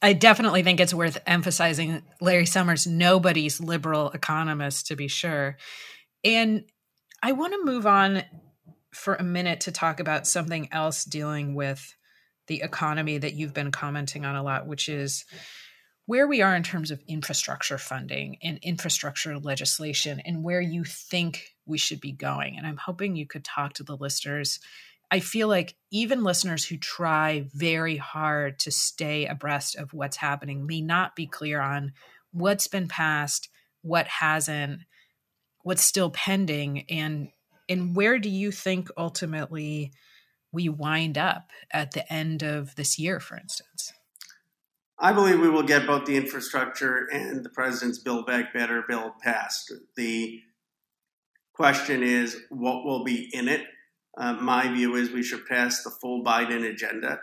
I 0.00 0.12
definitely 0.14 0.62
think 0.62 0.80
it's 0.80 0.94
worth 0.94 1.18
emphasizing 1.26 2.02
Larry 2.20 2.46
Summers, 2.46 2.86
nobody's 2.86 3.60
liberal 3.60 4.10
economist, 4.10 4.88
to 4.88 4.96
be 4.96 5.08
sure. 5.08 5.56
And 6.24 6.64
I 7.22 7.32
want 7.32 7.52
to 7.52 7.64
move 7.64 7.86
on 7.86 8.24
for 8.92 9.14
a 9.14 9.22
minute 9.22 9.60
to 9.62 9.72
talk 9.72 10.00
about 10.00 10.26
something 10.26 10.68
else 10.72 11.04
dealing 11.04 11.54
with 11.54 11.94
the 12.46 12.62
economy 12.62 13.18
that 13.18 13.34
you've 13.34 13.54
been 13.54 13.70
commenting 13.70 14.24
on 14.24 14.36
a 14.36 14.42
lot, 14.42 14.66
which 14.66 14.88
is 14.88 15.24
where 16.06 16.26
we 16.26 16.42
are 16.42 16.56
in 16.56 16.62
terms 16.62 16.90
of 16.90 17.00
infrastructure 17.06 17.78
funding 17.78 18.36
and 18.42 18.58
infrastructure 18.62 19.38
legislation 19.38 20.20
and 20.20 20.42
where 20.42 20.60
you 20.60 20.84
think 20.84 21.54
we 21.64 21.78
should 21.78 22.00
be 22.00 22.12
going. 22.12 22.56
And 22.58 22.66
I'm 22.66 22.76
hoping 22.76 23.14
you 23.14 23.26
could 23.26 23.44
talk 23.44 23.74
to 23.74 23.84
the 23.84 23.96
listeners. 23.96 24.58
I 25.10 25.20
feel 25.20 25.46
like 25.46 25.76
even 25.92 26.24
listeners 26.24 26.64
who 26.64 26.76
try 26.76 27.48
very 27.54 27.96
hard 27.96 28.58
to 28.60 28.70
stay 28.70 29.26
abreast 29.26 29.76
of 29.76 29.92
what's 29.92 30.16
happening 30.16 30.66
may 30.66 30.80
not 30.80 31.14
be 31.14 31.26
clear 31.26 31.60
on 31.60 31.92
what's 32.32 32.66
been 32.66 32.88
passed, 32.88 33.48
what 33.82 34.06
hasn't, 34.08 34.80
what's 35.62 35.82
still 35.82 36.10
pending, 36.10 36.86
and 36.90 37.28
and 37.68 37.94
where 37.94 38.18
do 38.18 38.28
you 38.28 38.50
think 38.50 38.88
ultimately 38.96 39.92
we 40.52 40.68
wind 40.68 41.16
up 41.16 41.50
at 41.72 41.92
the 41.92 42.10
end 42.12 42.42
of 42.42 42.74
this 42.74 42.98
year, 42.98 43.20
for 43.20 43.36
instance? 43.36 43.92
I 44.98 45.12
believe 45.12 45.40
we 45.40 45.48
will 45.48 45.64
get 45.64 45.86
both 45.86 46.04
the 46.04 46.16
infrastructure 46.16 47.08
and 47.10 47.44
the 47.44 47.48
president's 47.48 47.98
Build 47.98 48.26
Back 48.26 48.54
Better 48.54 48.84
bill 48.88 49.14
passed. 49.20 49.72
The 49.96 50.40
question 51.54 52.02
is 52.02 52.36
what 52.50 52.84
will 52.84 53.02
be 53.02 53.28
in 53.32 53.48
it. 53.48 53.62
Uh, 54.16 54.34
my 54.34 54.72
view 54.72 54.94
is 54.94 55.10
we 55.10 55.22
should 55.22 55.46
pass 55.46 55.82
the 55.82 55.90
full 55.90 56.22
Biden 56.22 56.68
agenda. 56.68 57.20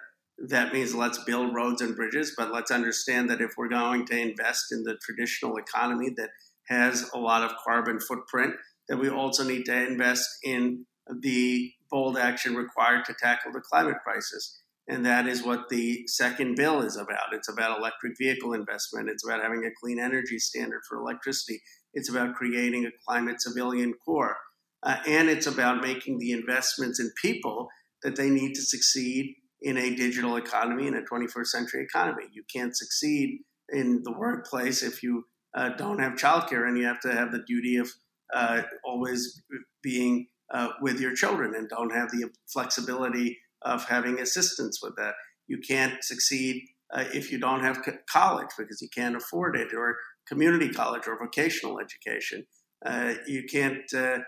That 0.48 0.74
means 0.74 0.96
let's 0.96 1.24
build 1.24 1.54
roads 1.54 1.82
and 1.82 1.96
bridges, 1.96 2.34
but 2.38 2.52
let's 2.52 2.72
understand 2.72 3.30
that 3.30 3.42
if 3.42 3.52
we're 3.58 3.70
going 3.70 4.06
to 4.08 4.18
invest 4.18 4.72
in 4.72 4.84
the 4.84 4.98
traditional 5.02 5.58
economy 5.58 6.10
that 6.18 6.30
has 6.68 7.10
a 7.14 7.18
lot 7.18 7.44
of 7.44 7.58
carbon 7.64 8.00
footprint, 8.00 8.56
that 8.88 8.98
we 8.98 9.10
also 9.10 9.44
need 9.44 9.66
to 9.66 9.88
invest 9.88 10.28
in 10.44 10.86
the 11.22 11.72
bold 11.90 12.18
action 12.18 12.56
required 12.56 13.06
to 13.06 13.16
tackle 13.20 13.52
the 13.52 13.62
climate 13.62 13.98
crisis. 14.04 14.62
And 14.88 15.06
that 15.06 15.28
is 15.28 15.44
what 15.44 15.70
the 15.70 16.08
second 16.08 16.56
bill 16.56 16.82
is 16.82 16.98
about. 16.98 17.34
It's 17.34 17.50
about 17.50 17.78
electric 17.78 18.14
vehicle 18.18 18.54
investment. 18.54 19.10
It's 19.10 19.24
about 19.24 19.44
having 19.44 19.64
a 19.64 19.70
clean 19.80 20.00
energy 20.00 20.40
standard 20.40 20.82
for 20.90 20.98
electricity. 20.98 21.62
It's 21.94 22.10
about 22.10 22.36
creating 22.36 22.86
a 22.86 22.92
climate 23.08 23.40
civilian 23.40 23.94
corps. 24.04 24.38
Uh, 24.82 24.98
and 25.08 25.30
it's 25.30 25.46
about 25.46 25.84
making 25.84 26.18
the 26.18 26.32
investments 26.32 27.00
in 27.00 27.12
people 27.22 27.68
that 28.02 28.16
they 28.16 28.30
need 28.30 28.54
to 28.56 28.62
succeed 28.62 29.36
in 29.62 29.78
a 29.78 29.94
digital 29.94 30.38
economy, 30.38 30.88
in 30.88 30.96
a 30.96 31.02
21st 31.02 31.48
century 31.48 31.84
economy. 31.84 32.24
You 32.32 32.44
can't 32.52 32.76
succeed 32.76 33.42
in 33.72 34.02
the 34.04 34.12
workplace 34.12 34.82
if 34.82 35.04
you 35.04 35.26
uh, 35.56 35.70
don't 35.70 36.00
have 36.00 36.14
childcare 36.14 36.68
and 36.68 36.78
you 36.78 36.86
have 36.86 37.00
to 37.02 37.12
have 37.12 37.32
the 37.32 37.44
duty 37.46 37.78
of 37.78 37.90
uh, 38.34 38.62
always 38.84 39.42
being 39.84 40.28
uh, 40.54 40.70
with 40.82 41.00
your 41.00 41.16
children 41.16 41.54
and 41.56 41.70
don't 41.70 41.94
have 41.94 42.10
the 42.12 42.30
flexibility 42.52 43.38
of 43.62 43.86
having 43.86 44.20
assistance 44.20 44.80
with 44.82 44.96
that. 44.98 45.14
You 45.48 45.60
can't 45.60 46.04
succeed 46.04 46.64
uh, 46.94 47.06
if 47.14 47.32
you 47.32 47.40
don't 47.40 47.62
have 47.62 47.84
co- 47.84 47.98
college 48.12 48.50
because 48.58 48.82
you 48.82 48.90
can't 48.96 49.16
afford 49.16 49.56
it, 49.56 49.74
or 49.74 49.98
community 50.28 50.70
college 50.70 51.08
or 51.08 51.18
vocational 51.18 51.80
education. 51.80 52.46
Uh, 52.86 53.16
you 53.28 53.44
can't 53.52 53.92
uh, 53.94 54.20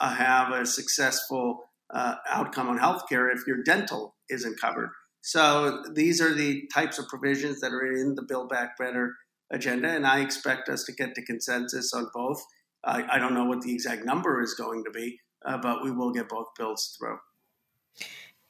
uh, 0.00 0.14
have 0.14 0.52
a 0.52 0.66
successful 0.66 1.70
uh, 1.92 2.14
outcome 2.28 2.68
on 2.68 2.78
healthcare 2.78 3.32
if 3.32 3.46
your 3.46 3.62
dental 3.62 4.16
isn't 4.30 4.60
covered. 4.60 4.90
So 5.20 5.82
these 5.94 6.20
are 6.20 6.32
the 6.32 6.62
types 6.72 6.98
of 6.98 7.08
provisions 7.08 7.60
that 7.60 7.72
are 7.72 7.92
in 7.92 8.14
the 8.14 8.22
Build 8.22 8.48
Back 8.48 8.78
Better 8.78 9.14
agenda, 9.52 9.88
and 9.88 10.06
I 10.06 10.20
expect 10.20 10.68
us 10.68 10.84
to 10.84 10.92
get 10.92 11.14
to 11.14 11.24
consensus 11.24 11.92
on 11.92 12.08
both. 12.14 12.40
I, 12.84 13.04
I 13.12 13.18
don't 13.18 13.34
know 13.34 13.44
what 13.44 13.62
the 13.62 13.74
exact 13.74 14.04
number 14.04 14.40
is 14.42 14.54
going 14.54 14.84
to 14.84 14.90
be, 14.90 15.18
uh, 15.44 15.58
but 15.58 15.84
we 15.84 15.90
will 15.90 16.12
get 16.12 16.28
both 16.28 16.48
bills 16.56 16.96
through. 16.98 17.18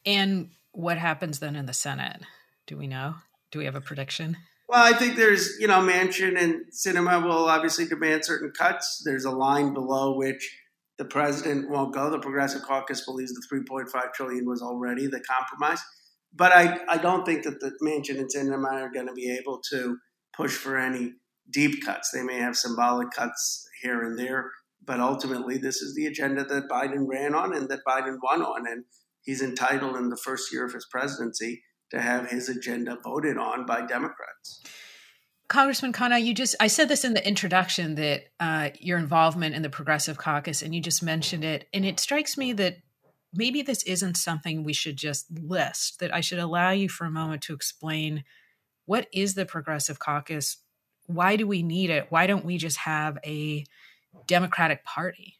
And 0.04 0.50
what 0.72 0.98
happens 0.98 1.38
then 1.38 1.56
in 1.56 1.66
the 1.66 1.72
Senate? 1.72 2.22
Do 2.66 2.76
we 2.76 2.86
know? 2.86 3.14
Do 3.50 3.58
we 3.58 3.64
have 3.64 3.74
a 3.74 3.80
prediction? 3.80 4.36
Well, 4.68 4.82
I 4.82 4.96
think 4.96 5.16
there's, 5.16 5.58
you 5.58 5.66
know, 5.66 5.80
Manchin 5.80 6.38
and 6.38 6.66
Sinema 6.70 7.22
will 7.22 7.48
obviously 7.48 7.86
demand 7.86 8.24
certain 8.24 8.52
cuts. 8.56 9.02
There's 9.04 9.24
a 9.24 9.30
line 9.30 9.72
below 9.72 10.14
which 10.14 10.58
the 10.98 11.06
president 11.06 11.70
won't 11.70 11.94
go. 11.94 12.10
The 12.10 12.18
Progressive 12.18 12.62
Caucus 12.62 13.04
believes 13.06 13.32
the 13.32 13.46
3.5 13.50 14.12
trillion 14.12 14.44
was 14.46 14.60
already 14.60 15.06
the 15.06 15.20
compromise. 15.20 15.80
But 16.34 16.52
I, 16.52 16.78
I 16.88 16.98
don't 16.98 17.24
think 17.24 17.44
that 17.44 17.60
the 17.60 17.72
Manchin 17.82 18.18
and 18.18 18.28
Sinema 18.28 18.70
are 18.72 18.92
going 18.92 19.06
to 19.06 19.14
be 19.14 19.30
able 19.30 19.60
to 19.70 19.96
push 20.36 20.54
for 20.54 20.76
any 20.76 21.14
deep 21.50 21.82
cuts. 21.84 22.10
They 22.10 22.22
may 22.22 22.38
have 22.38 22.56
symbolic 22.56 23.10
cuts 23.12 23.66
here 23.82 24.02
and 24.02 24.18
there, 24.18 24.50
but 24.88 25.00
ultimately 25.00 25.58
this 25.58 25.82
is 25.82 25.94
the 25.94 26.06
agenda 26.06 26.44
that 26.44 26.68
Biden 26.68 27.06
ran 27.06 27.34
on 27.34 27.54
and 27.54 27.68
that 27.68 27.84
Biden 27.86 28.16
won 28.22 28.42
on. 28.42 28.66
And 28.66 28.84
he's 29.22 29.42
entitled 29.42 29.96
in 29.96 30.08
the 30.08 30.16
first 30.16 30.50
year 30.50 30.64
of 30.64 30.72
his 30.72 30.86
presidency 30.90 31.62
to 31.90 32.00
have 32.00 32.30
his 32.30 32.48
agenda 32.48 32.96
voted 33.04 33.36
on 33.36 33.66
by 33.66 33.84
Democrats. 33.84 34.62
Congressman 35.48 35.92
Khanna, 35.92 36.22
you 36.22 36.34
just, 36.34 36.56
I 36.58 36.66
said 36.66 36.88
this 36.88 37.04
in 37.04 37.12
the 37.12 37.26
introduction 37.26 37.96
that 37.96 38.24
uh, 38.40 38.70
your 38.80 38.98
involvement 38.98 39.54
in 39.54 39.62
the 39.62 39.70
Progressive 39.70 40.16
Caucus, 40.16 40.62
and 40.62 40.74
you 40.74 40.80
just 40.80 41.02
mentioned 41.02 41.44
it. 41.44 41.68
And 41.72 41.84
it 41.84 42.00
strikes 42.00 42.38
me 42.38 42.54
that 42.54 42.78
maybe 43.32 43.60
this 43.60 43.82
isn't 43.82 44.16
something 44.16 44.64
we 44.64 44.72
should 44.72 44.96
just 44.96 45.26
list, 45.30 46.00
that 46.00 46.14
I 46.14 46.20
should 46.20 46.38
allow 46.38 46.70
you 46.70 46.88
for 46.88 47.04
a 47.04 47.10
moment 47.10 47.42
to 47.42 47.54
explain 47.54 48.24
what 48.86 49.06
is 49.12 49.34
the 49.34 49.44
Progressive 49.44 49.98
Caucus? 49.98 50.58
Why 51.06 51.36
do 51.36 51.46
we 51.46 51.62
need 51.62 51.90
it? 51.90 52.06
Why 52.08 52.26
don't 52.26 52.44
we 52.44 52.56
just 52.56 52.78
have 52.78 53.18
a 53.24 53.64
Democratic 54.26 54.84
Party? 54.84 55.36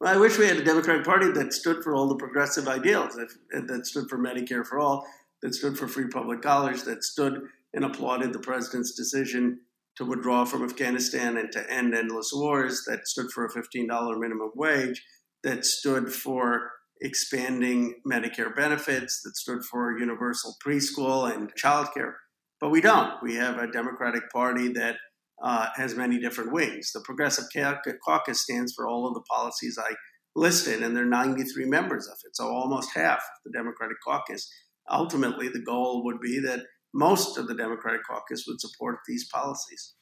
Well, 0.00 0.14
I 0.14 0.18
wish 0.18 0.38
we 0.38 0.46
had 0.46 0.56
a 0.56 0.64
Democratic 0.64 1.04
Party 1.04 1.30
that 1.32 1.52
stood 1.52 1.82
for 1.84 1.94
all 1.94 2.08
the 2.08 2.16
progressive 2.16 2.68
ideals, 2.68 3.14
that 3.14 3.86
stood 3.86 4.08
for 4.08 4.18
Medicare 4.18 4.66
for 4.66 4.78
all, 4.78 5.06
that 5.42 5.54
stood 5.54 5.78
for 5.78 5.86
free 5.86 6.08
public 6.08 6.42
college, 6.42 6.82
that 6.82 7.04
stood 7.04 7.42
and 7.72 7.84
applauded 7.84 8.32
the 8.32 8.38
president's 8.38 8.92
decision 8.92 9.60
to 9.96 10.04
withdraw 10.04 10.44
from 10.44 10.64
Afghanistan 10.64 11.36
and 11.36 11.52
to 11.52 11.70
end 11.70 11.94
endless 11.94 12.32
wars, 12.34 12.84
that 12.86 13.06
stood 13.06 13.30
for 13.30 13.44
a 13.44 13.52
$15 13.52 14.18
minimum 14.18 14.50
wage, 14.54 15.02
that 15.44 15.64
stood 15.64 16.12
for 16.12 16.70
expanding 17.00 18.00
Medicare 18.06 18.54
benefits, 18.54 19.22
that 19.22 19.36
stood 19.36 19.64
for 19.64 19.98
universal 19.98 20.56
preschool 20.64 21.32
and 21.32 21.52
childcare. 21.54 22.14
But 22.60 22.70
we 22.70 22.80
don't. 22.80 23.22
We 23.22 23.34
have 23.34 23.58
a 23.58 23.70
Democratic 23.70 24.30
Party 24.30 24.68
that 24.74 24.96
uh, 25.42 25.66
has 25.74 25.96
many 25.96 26.20
different 26.20 26.52
wings. 26.52 26.92
The 26.92 27.00
Progressive 27.00 27.44
Caucus 28.04 28.42
stands 28.42 28.72
for 28.72 28.86
all 28.86 29.06
of 29.06 29.14
the 29.14 29.22
policies 29.22 29.78
I 29.78 29.94
listed, 30.34 30.82
and 30.82 30.96
there 30.96 31.02
are 31.04 31.06
93 31.06 31.66
members 31.66 32.06
of 32.06 32.16
it, 32.24 32.36
so 32.36 32.46
almost 32.46 32.94
half 32.94 33.18
of 33.18 33.42
the 33.44 33.52
Democratic 33.52 33.96
Caucus. 34.06 34.48
Ultimately, 34.90 35.48
the 35.48 35.62
goal 35.62 36.04
would 36.04 36.20
be 36.20 36.40
that 36.40 36.64
most 36.94 37.38
of 37.38 37.48
the 37.48 37.54
Democratic 37.54 38.02
Caucus 38.08 38.44
would 38.46 38.60
support 38.60 38.98
these 39.06 39.28
policies. 39.28 39.94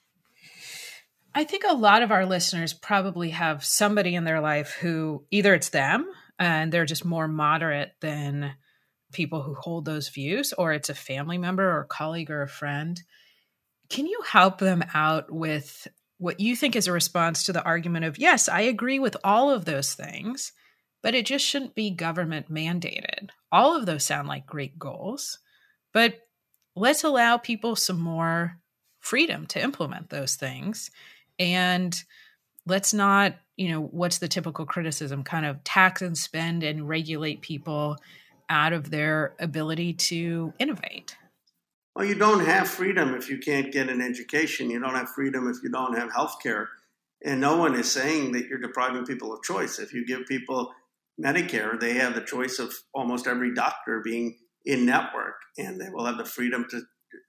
I 1.35 1.45
think 1.45 1.65
a 1.69 1.75
lot 1.75 2.03
of 2.03 2.11
our 2.11 2.27
listeners 2.27 2.75
probably 2.75 3.31
have 3.31 3.65
somebody 3.65 4.15
in 4.15 4.25
their 4.25 4.41
life 4.41 4.73
who 4.81 5.25
either 5.31 5.55
it's 5.55 5.69
them 5.69 6.07
and 6.39 6.73
they're 6.73 6.85
just 6.85 7.05
more 7.05 7.29
moderate 7.29 7.93
than 8.01 8.55
people 9.13 9.43
who 9.43 9.55
hold 9.55 9.85
those 9.85 10.09
views, 10.09 10.53
or 10.53 10.73
it's 10.73 10.89
a 10.89 10.95
family 10.95 11.39
member 11.39 11.69
or 11.69 11.83
a 11.83 11.87
colleague 11.87 12.31
or 12.31 12.43
a 12.43 12.49
friend. 12.49 13.01
Can 13.91 14.07
you 14.07 14.23
help 14.25 14.59
them 14.59 14.85
out 14.95 15.31
with 15.31 15.89
what 16.19 16.39
you 16.39 16.55
think 16.55 16.77
is 16.77 16.87
a 16.87 16.93
response 16.93 17.45
to 17.45 17.53
the 17.53 17.65
argument 17.65 18.05
of, 18.05 18.19
yes, 18.19 18.49
I 18.49 18.63
agree 18.63 18.99
with 18.99 19.17
all 19.25 19.51
of 19.51 19.65
those 19.65 19.95
things, 19.95 20.53
but 21.03 21.15
it 21.15 21.27
just 21.27 21.45
shouldn't 21.45 21.75
be 21.75 21.91
government 21.91 22.53
mandated? 22.53 23.31
All 23.51 23.77
of 23.77 23.87
those 23.87 24.05
sound 24.05 24.29
like 24.29 24.47
great 24.47 24.79
goals, 24.79 25.39
but 25.93 26.15
let's 26.77 27.03
allow 27.03 27.37
people 27.37 27.75
some 27.75 27.99
more 27.99 28.59
freedom 29.01 29.47
to 29.47 29.63
implement 29.63 30.11
those 30.11 30.37
things. 30.37 30.91
And 31.39 32.01
let's 32.67 32.95
not, 32.95 33.35
you 33.57 33.71
know, 33.71 33.81
what's 33.81 34.19
the 34.19 34.29
typical 34.29 34.67
criticism? 34.67 35.25
Kind 35.25 35.47
of 35.47 35.65
tax 35.65 36.01
and 36.01 36.17
spend 36.17 36.63
and 36.63 36.89
regulate 36.89 37.41
people 37.41 37.97
out 38.49 38.73
of 38.73 38.91
their 38.91 39.35
ability 39.41 39.95
to 39.95 40.53
innovate. 40.59 41.17
Well, 41.95 42.07
you 42.07 42.15
don't 42.15 42.45
have 42.45 42.69
freedom 42.69 43.15
if 43.15 43.29
you 43.29 43.39
can't 43.39 43.73
get 43.73 43.89
an 43.89 44.01
education. 44.01 44.71
You 44.71 44.81
don't 44.81 44.95
have 44.95 45.11
freedom 45.11 45.49
if 45.49 45.57
you 45.63 45.71
don't 45.71 45.99
have 45.99 46.13
health 46.13 46.37
care. 46.43 46.69
And 47.25 47.41
no 47.41 47.57
one 47.57 47.75
is 47.75 47.91
saying 47.91 48.33
that 48.33 48.47
you're 48.47 48.61
depriving 48.61 49.05
people 49.05 49.33
of 49.33 49.43
choice. 49.43 49.79
If 49.79 49.93
you 49.93 50.07
give 50.07 50.27
people 50.27 50.73
Medicare, 51.23 51.79
they 51.79 51.95
have 51.95 52.15
the 52.15 52.23
choice 52.23 52.59
of 52.59 52.73
almost 52.95 53.27
every 53.27 53.53
doctor 53.53 54.01
being 54.03 54.39
in 54.65 54.87
network, 54.87 55.35
and 55.59 55.81
they 55.81 55.91
will 55.91 56.07
have 56.07 56.17
the 56.17 56.25
freedom 56.25 56.67
to 56.71 56.83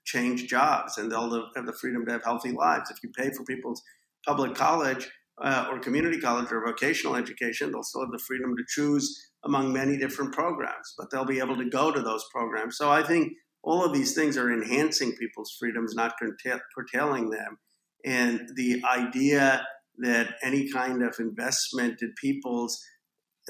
change 0.04 0.46
jobs, 0.46 0.96
and 0.96 1.10
they'll 1.10 1.50
have 1.56 1.66
the 1.66 1.72
freedom 1.72 2.06
to 2.06 2.12
have 2.12 2.24
healthy 2.24 2.52
lives. 2.52 2.90
If 2.90 2.98
you 3.02 3.10
pay 3.10 3.30
for 3.30 3.44
people's 3.44 3.82
public 4.26 4.54
college 4.54 5.08
uh, 5.42 5.66
or 5.70 5.80
community 5.80 6.20
college 6.20 6.52
or 6.52 6.64
vocational 6.64 7.16
education, 7.16 7.72
they'll 7.72 7.82
still 7.82 8.02
have 8.02 8.12
the 8.12 8.18
freedom 8.18 8.56
to 8.56 8.62
choose 8.68 9.30
among 9.44 9.72
many 9.72 9.98
different 9.98 10.32
programs, 10.32 10.94
but 10.96 11.10
they'll 11.10 11.24
be 11.24 11.40
able 11.40 11.56
to 11.56 11.68
go 11.68 11.90
to 11.90 12.00
those 12.00 12.24
programs. 12.32 12.76
So 12.76 12.90
I 12.90 13.02
think 13.02 13.32
all 13.62 13.84
of 13.84 13.92
these 13.92 14.14
things 14.14 14.36
are 14.36 14.52
enhancing 14.52 15.14
people's 15.16 15.54
freedoms, 15.58 15.94
not 15.94 16.14
curtailing 16.18 17.30
them. 17.30 17.58
And 18.04 18.48
the 18.56 18.82
idea 18.84 19.64
that 19.98 20.34
any 20.42 20.70
kind 20.70 21.02
of 21.02 21.14
investment 21.18 22.02
in 22.02 22.12
people's 22.20 22.80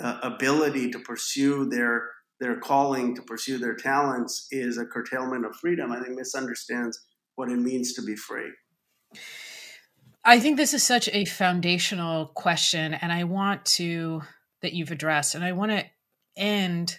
uh, 0.02 0.18
ability 0.22 0.90
to 0.90 0.98
pursue 0.98 1.68
their 1.68 2.08
their 2.40 2.58
calling, 2.58 3.14
to 3.14 3.22
pursue 3.22 3.56
their 3.56 3.76
talents, 3.76 4.48
is 4.50 4.76
a 4.76 4.84
curtailment 4.84 5.46
of 5.46 5.54
freedom. 5.54 5.92
I 5.92 6.00
think 6.00 6.18
misunderstands 6.18 6.98
what 7.36 7.48
it 7.48 7.56
means 7.56 7.92
to 7.94 8.02
be 8.02 8.16
free. 8.16 8.50
I 10.24 10.40
think 10.40 10.56
this 10.56 10.74
is 10.74 10.82
such 10.82 11.08
a 11.12 11.24
foundational 11.24 12.26
question, 12.26 12.94
and 12.94 13.12
I 13.12 13.24
want 13.24 13.64
to 13.76 14.22
that 14.60 14.72
you've 14.72 14.90
addressed, 14.90 15.36
and 15.36 15.44
I 15.44 15.52
want 15.52 15.70
to 15.70 15.84
end 16.36 16.98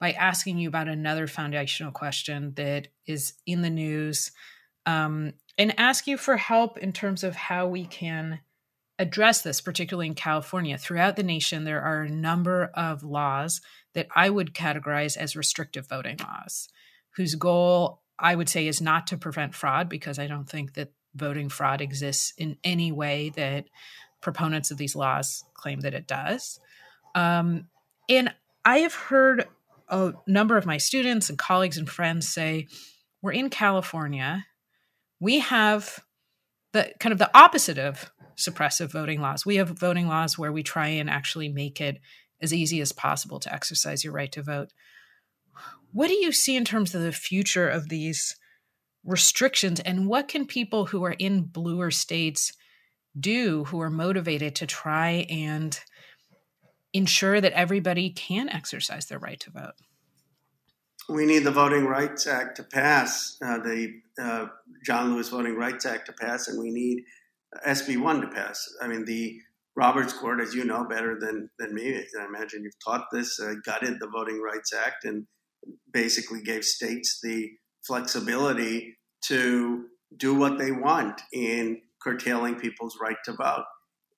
by 0.00 0.12
asking 0.12 0.58
you 0.58 0.68
about 0.68 0.88
another 0.88 1.26
foundational 1.26 1.92
question 1.92 2.52
that 2.56 2.88
is 3.06 3.34
in 3.46 3.62
the 3.62 3.70
news 3.70 4.30
um, 4.86 5.32
and 5.56 5.78
ask 5.78 6.06
you 6.06 6.16
for 6.16 6.36
help 6.36 6.78
in 6.78 6.92
terms 6.92 7.24
of 7.24 7.34
how 7.34 7.66
we 7.66 7.84
can 7.84 8.40
address 8.98 9.42
this, 9.42 9.60
particularly 9.60 10.06
in 10.06 10.14
California. 10.14 10.78
Throughout 10.78 11.16
the 11.16 11.22
nation, 11.22 11.64
there 11.64 11.82
are 11.82 12.02
a 12.02 12.10
number 12.10 12.70
of 12.74 13.02
laws 13.02 13.60
that 13.94 14.08
I 14.14 14.30
would 14.30 14.54
categorize 14.54 15.16
as 15.16 15.36
restrictive 15.36 15.88
voting 15.88 16.18
laws, 16.18 16.68
whose 17.16 17.34
goal 17.34 18.02
I 18.18 18.34
would 18.34 18.48
say 18.48 18.66
is 18.66 18.80
not 18.80 19.06
to 19.08 19.16
prevent 19.16 19.54
fraud, 19.54 19.88
because 19.88 20.18
I 20.18 20.26
don't 20.26 20.48
think 20.48 20.74
that 20.74 20.92
voting 21.14 21.48
fraud 21.48 21.80
exists 21.80 22.32
in 22.36 22.56
any 22.64 22.92
way 22.92 23.30
that 23.30 23.66
proponents 24.20 24.70
of 24.70 24.78
these 24.78 24.96
laws 24.96 25.44
claim 25.54 25.80
that 25.80 25.94
it 25.94 26.06
does. 26.06 26.60
Um, 27.14 27.68
and 28.08 28.32
I 28.64 28.78
have 28.78 28.94
heard 28.94 29.46
a 29.88 30.12
number 30.26 30.56
of 30.56 30.66
my 30.66 30.76
students 30.76 31.28
and 31.28 31.38
colleagues 31.38 31.78
and 31.78 31.88
friends 31.88 32.28
say, 32.28 32.66
we're 33.22 33.32
in 33.32 33.50
California. 33.50 34.46
We 35.20 35.40
have 35.40 36.00
the 36.72 36.92
kind 37.00 37.12
of 37.12 37.18
the 37.18 37.30
opposite 37.36 37.78
of 37.78 38.10
suppressive 38.36 38.92
voting 38.92 39.20
laws. 39.20 39.44
We 39.44 39.56
have 39.56 39.70
voting 39.70 40.06
laws 40.06 40.38
where 40.38 40.52
we 40.52 40.62
try 40.62 40.88
and 40.88 41.10
actually 41.10 41.48
make 41.48 41.80
it 41.80 41.98
as 42.40 42.54
easy 42.54 42.80
as 42.80 42.92
possible 42.92 43.40
to 43.40 43.52
exercise 43.52 44.04
your 44.04 44.12
right 44.12 44.30
to 44.32 44.42
vote. 44.42 44.72
What 45.92 46.08
do 46.08 46.14
you 46.14 46.30
see 46.32 46.54
in 46.54 46.64
terms 46.64 46.94
of 46.94 47.02
the 47.02 47.12
future 47.12 47.68
of 47.68 47.88
these 47.88 48.36
restrictions 49.04 49.80
and 49.80 50.06
what 50.06 50.28
can 50.28 50.46
people 50.46 50.86
who 50.86 51.02
are 51.04 51.16
in 51.18 51.42
bluer 51.42 51.90
states 51.90 52.52
do 53.18 53.64
who 53.64 53.80
are 53.80 53.90
motivated 53.90 54.54
to 54.56 54.66
try 54.66 55.26
and 55.30 55.80
ensure 56.92 57.40
that 57.40 57.52
everybody 57.52 58.10
can 58.10 58.48
exercise 58.48 59.06
their 59.06 59.18
right 59.18 59.40
to 59.40 59.50
vote? 59.50 59.74
We 61.08 61.24
need 61.24 61.44
the 61.44 61.50
Voting 61.50 61.86
Rights 61.86 62.26
Act 62.26 62.56
to 62.56 62.62
pass, 62.62 63.38
uh, 63.42 63.58
the 63.58 64.00
uh, 64.22 64.46
John 64.84 65.14
Lewis 65.14 65.30
Voting 65.30 65.56
Rights 65.56 65.86
Act 65.86 66.06
to 66.06 66.12
pass, 66.12 66.48
and 66.48 66.60
we 66.60 66.70
need 66.70 67.02
SB 67.66 67.98
1 67.98 68.20
to 68.20 68.28
pass. 68.28 68.62
I 68.82 68.88
mean, 68.88 69.06
the 69.06 69.40
Roberts 69.74 70.12
Court, 70.12 70.40
as 70.40 70.54
you 70.54 70.64
know 70.64 70.84
better 70.84 71.18
than, 71.18 71.48
than 71.58 71.74
me, 71.74 71.96
I 71.96 72.24
imagine 72.26 72.62
you've 72.62 72.84
taught 72.84 73.06
this, 73.10 73.40
uh, 73.40 73.54
gutted 73.64 74.00
the 74.00 74.08
Voting 74.08 74.42
Rights 74.42 74.74
Act 74.74 75.04
and 75.04 75.26
basically 75.92 76.42
gave 76.42 76.64
states 76.64 77.20
the 77.22 77.48
flexibility 77.86 78.98
to 79.26 79.86
do 80.16 80.34
what 80.34 80.58
they 80.58 80.72
want 80.72 81.20
in 81.32 81.80
curtailing 82.02 82.56
people's 82.56 82.98
right 83.00 83.16
to 83.24 83.32
vote. 83.32 83.64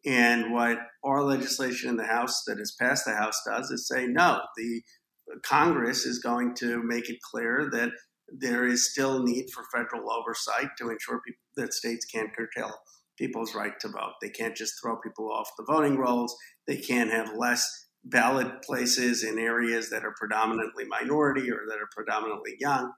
And 0.06 0.52
what 0.52 0.78
our 1.04 1.22
legislation 1.22 1.90
in 1.90 1.96
the 1.96 2.06
House 2.06 2.42
that 2.46 2.58
has 2.58 2.74
passed 2.80 3.04
the 3.04 3.14
House 3.14 3.40
does 3.46 3.70
is 3.70 3.86
say 3.86 4.06
no, 4.06 4.40
the 4.56 4.82
Congress 5.44 6.06
is 6.06 6.18
going 6.18 6.54
to 6.56 6.82
make 6.82 7.08
it 7.10 7.18
clear 7.30 7.68
that 7.72 7.90
there 8.32 8.66
is 8.66 8.90
still 8.90 9.22
need 9.22 9.46
for 9.52 9.64
federal 9.72 10.10
oversight 10.10 10.68
to 10.78 10.90
ensure 10.90 11.20
that 11.56 11.74
states 11.74 12.06
can't 12.06 12.34
curtail 12.34 12.72
people's 13.18 13.54
right 13.54 13.78
to 13.80 13.88
vote. 13.88 14.14
They 14.22 14.30
can't 14.30 14.56
just 14.56 14.74
throw 14.80 14.96
people 14.96 15.30
off 15.30 15.50
the 15.58 15.64
voting 15.68 15.98
rolls. 15.98 16.34
They 16.66 16.78
can't 16.78 17.10
have 17.10 17.36
less 17.36 17.68
ballot 18.04 18.62
places 18.62 19.22
in 19.22 19.38
areas 19.38 19.90
that 19.90 20.04
are 20.04 20.14
predominantly 20.18 20.86
minority 20.86 21.50
or 21.50 21.60
that 21.68 21.76
are 21.76 21.90
predominantly 21.94 22.56
young. 22.58 22.92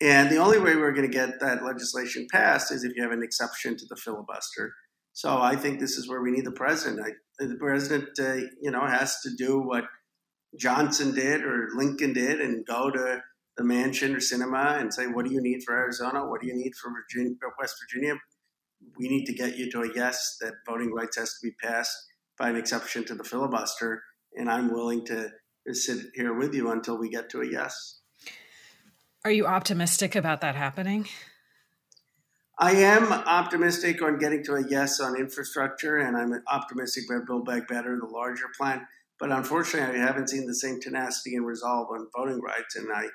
And 0.00 0.30
the 0.30 0.38
only 0.38 0.58
way 0.58 0.76
we're 0.76 0.92
going 0.92 1.10
to 1.10 1.16
get 1.16 1.40
that 1.40 1.64
legislation 1.64 2.26
passed 2.30 2.72
is 2.72 2.84
if 2.84 2.92
you 2.96 3.02
have 3.02 3.12
an 3.12 3.22
exception 3.22 3.76
to 3.76 3.84
the 3.88 3.96
filibuster. 3.96 4.74
So 5.16 5.40
I 5.40 5.56
think 5.56 5.80
this 5.80 5.96
is 5.96 6.06
where 6.06 6.20
we 6.20 6.30
need 6.30 6.44
the 6.44 6.52
president. 6.52 7.00
I, 7.00 7.12
the 7.42 7.56
president, 7.56 8.10
uh, 8.18 8.34
you 8.60 8.70
know, 8.70 8.86
has 8.86 9.22
to 9.22 9.30
do 9.34 9.58
what 9.58 9.84
Johnson 10.60 11.14
did 11.14 11.42
or 11.42 11.68
Lincoln 11.74 12.12
did 12.12 12.38
and 12.38 12.66
go 12.66 12.90
to 12.90 13.22
the 13.56 13.62
Manchin 13.62 14.14
or 14.14 14.18
Sinema 14.18 14.78
and 14.78 14.92
say, 14.92 15.06
"What 15.06 15.24
do 15.24 15.32
you 15.32 15.40
need 15.40 15.62
for 15.64 15.74
Arizona? 15.74 16.26
What 16.26 16.42
do 16.42 16.46
you 16.46 16.54
need 16.54 16.74
for 16.74 16.90
Virginia, 16.90 17.34
West 17.58 17.76
Virginia? 17.82 18.20
We 18.98 19.08
need 19.08 19.24
to 19.24 19.32
get 19.32 19.56
you 19.56 19.70
to 19.70 19.84
a 19.84 19.94
yes 19.94 20.36
that 20.42 20.52
voting 20.66 20.92
rights 20.92 21.16
has 21.16 21.30
to 21.30 21.48
be 21.48 21.52
passed 21.62 21.96
by 22.38 22.50
an 22.50 22.56
exception 22.56 23.04
to 23.04 23.14
the 23.14 23.24
filibuster." 23.24 24.02
And 24.34 24.50
I'm 24.50 24.70
willing 24.70 25.06
to 25.06 25.30
sit 25.72 26.08
here 26.12 26.34
with 26.34 26.54
you 26.54 26.70
until 26.70 26.98
we 26.98 27.08
get 27.08 27.30
to 27.30 27.40
a 27.40 27.46
yes. 27.46 28.00
Are 29.24 29.30
you 29.30 29.46
optimistic 29.46 30.14
about 30.14 30.42
that 30.42 30.56
happening? 30.56 31.08
I 32.58 32.72
am 32.72 33.12
optimistic 33.12 34.00
on 34.00 34.16
getting 34.18 34.42
to 34.44 34.54
a 34.54 34.66
yes 34.66 34.98
on 34.98 35.20
infrastructure, 35.20 35.98
and 35.98 36.16
I'm 36.16 36.42
optimistic 36.48 37.04
about 37.10 37.26
Build 37.26 37.44
Back 37.44 37.68
Better, 37.68 37.98
the 38.00 38.06
larger 38.06 38.46
plan. 38.58 38.86
But 39.20 39.30
unfortunately, 39.30 40.00
I 40.00 40.06
haven't 40.06 40.30
seen 40.30 40.46
the 40.46 40.54
same 40.54 40.80
tenacity 40.80 41.36
and 41.36 41.46
resolve 41.46 41.88
on 41.90 42.08
voting 42.16 42.40
rights, 42.40 42.76
and 42.76 42.88
I, 42.90 43.08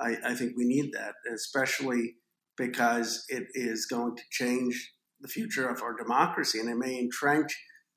I, 0.00 0.30
I 0.30 0.34
think 0.34 0.52
we 0.56 0.64
need 0.64 0.92
that, 0.94 1.14
especially 1.34 2.14
because 2.56 3.26
it 3.28 3.44
is 3.52 3.84
going 3.84 4.16
to 4.16 4.22
change 4.30 4.90
the 5.20 5.28
future 5.28 5.68
of 5.68 5.82
our 5.82 5.94
democracy, 5.94 6.58
and 6.58 6.70
it 6.70 6.76
may 6.76 6.98
entrench 6.98 7.54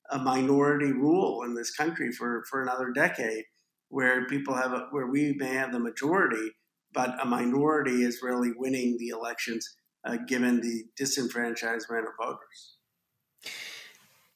a 0.10 0.20
minority 0.20 0.92
rule 0.92 1.44
in 1.44 1.56
this 1.56 1.74
country 1.74 2.12
for, 2.12 2.44
for 2.50 2.64
another 2.64 2.92
decade, 2.94 3.46
where 3.88 4.28
people 4.28 4.56
have 4.56 4.74
a, 4.74 4.88
where 4.92 5.08
we 5.08 5.36
may 5.38 5.54
have 5.54 5.72
the 5.72 5.80
majority, 5.80 6.52
but 6.92 7.16
a 7.22 7.26
minority 7.26 8.04
is 8.04 8.20
really 8.22 8.52
winning 8.58 8.98
the 9.00 9.08
elections 9.08 9.66
uh, 10.04 10.18
given 10.18 10.62
the 10.62 10.84
disenfranchisement 11.00 12.00
of 12.00 12.14
voters. 12.20 12.78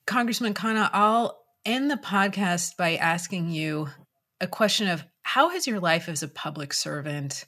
Congressman 0.06 0.54
Khanna, 0.54 0.90
I'll 0.94 1.40
end 1.66 1.90
the 1.90 1.98
podcast 1.98 2.78
by 2.78 2.96
asking 2.96 3.50
you 3.50 3.90
a 4.40 4.48
question 4.48 4.88
of 4.88 5.04
how 5.24 5.50
has 5.50 5.66
your 5.66 5.80
life 5.80 6.08
as 6.08 6.22
a 6.22 6.28
public 6.28 6.74
servant, 6.74 7.46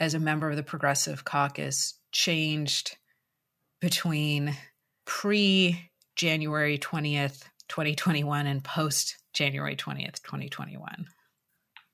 as 0.00 0.14
a 0.14 0.18
member 0.18 0.50
of 0.50 0.56
the 0.56 0.62
Progressive 0.62 1.24
Caucus, 1.24 1.94
changed 2.10 2.96
between 3.80 4.56
pre 5.04 5.90
January 6.16 6.78
20th, 6.78 7.44
2021 7.68 8.46
and 8.46 8.64
post 8.64 9.16
January 9.32 9.76
20th, 9.76 10.22
2021? 10.22 11.06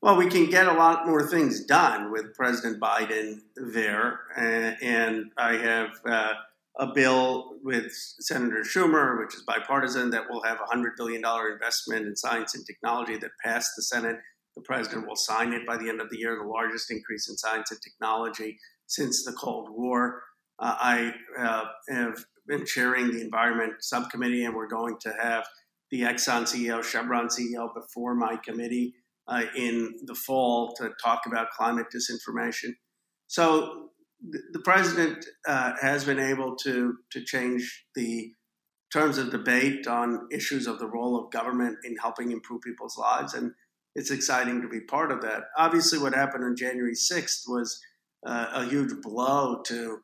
Well, 0.03 0.17
we 0.17 0.29
can 0.29 0.47
get 0.47 0.67
a 0.67 0.73
lot 0.73 1.07
more 1.07 1.25
things 1.29 1.65
done 1.65 2.11
with 2.11 2.35
President 2.35 2.81
Biden 2.81 3.43
there, 3.55 4.19
and, 4.37 5.31
I 5.39 5.53
have 5.53 5.91
uh, 6.05 6.33
a 6.77 6.93
bill 6.93 7.59
with 7.63 7.93
Senator 7.93 8.63
Schumer, 8.65 9.21
which 9.21 9.37
is 9.37 9.43
bipartisan, 9.43 10.11
that 10.11 10.29
will 10.29 10.43
have 10.43 10.59
a 10.59 10.77
$100 10.77 10.97
billion 10.97 11.23
investment 11.53 12.09
in 12.09 12.17
science 12.17 12.57
and 12.57 12.67
technology 12.67 13.17
that 13.19 13.31
passed 13.45 13.71
the 13.77 13.83
Senate. 13.83 14.17
The 14.57 14.63
president 14.63 15.07
will 15.07 15.15
sign 15.15 15.53
it 15.53 15.65
by 15.65 15.77
the 15.77 15.89
end 15.89 16.01
of 16.01 16.11
the 16.11 16.19
year, 16.19 16.37
the 16.37 16.49
largest 16.49 16.91
increase 16.91 17.29
in 17.29 17.37
science 17.37 17.71
and 17.71 17.81
technology 17.81 18.59
since 18.89 19.25
the 19.25 19.33
Cold 19.33 19.69
War. 19.71 20.25
Uh, 20.59 20.75
I 20.81 21.15
uh, 21.39 21.65
have 21.91 22.25
been 22.49 22.67
chairing 22.67 23.13
the 23.13 23.21
Environment 23.21 23.75
Subcommittee, 23.79 24.47
and 24.47 24.57
we're 24.57 24.67
going 24.67 24.97
to 25.03 25.15
have 25.23 25.47
the 25.93 26.01
Exxon 26.01 26.43
CEO, 26.43 26.83
Chevron 26.83 27.29
CEO 27.29 27.73
before 27.73 28.17
my 28.17 28.35
committee 28.37 28.95
uh, 29.29 29.45
in 29.57 29.95
the 30.05 30.15
fall 30.15 30.75
to 30.75 30.91
talk 31.03 31.23
about 31.27 31.51
climate 31.51 31.87
disinformation. 31.95 32.75
So 33.27 33.89
the 34.53 34.61
president 34.61 35.25
uh, 35.49 35.73
has 35.81 36.05
been 36.05 36.21
able 36.21 36.55
to 36.57 36.97
to 37.11 37.25
change 37.25 37.87
the 37.95 38.33
terms 38.93 39.19
of 39.19 39.31
debate 39.31 39.87
on 39.87 40.29
issues 40.31 40.67
of 40.67 40.79
the 40.79 40.87
role 40.87 41.17
of 41.19 41.33
government 41.33 41.79
in 41.85 41.97
helping 41.97 42.31
improve 42.31 42.61
people's 42.61 42.99
lives, 42.99 43.35
and 43.35 43.53
it's 43.95 44.11
exciting 44.11 44.63
to 44.63 44.69
be 44.69 44.81
part 44.81 45.11
of 45.11 45.23
that. 45.23 45.45
Obviously, 45.57 45.99
what 45.99 46.15
happened 46.15 46.45
on 46.45 46.57
January 46.57 46.95
sixth 46.95 47.45
was 47.49 47.81
uh, 48.27 48.47
a 48.53 48.65
huge 48.65 48.93
blow 49.03 49.63
to 49.67 49.99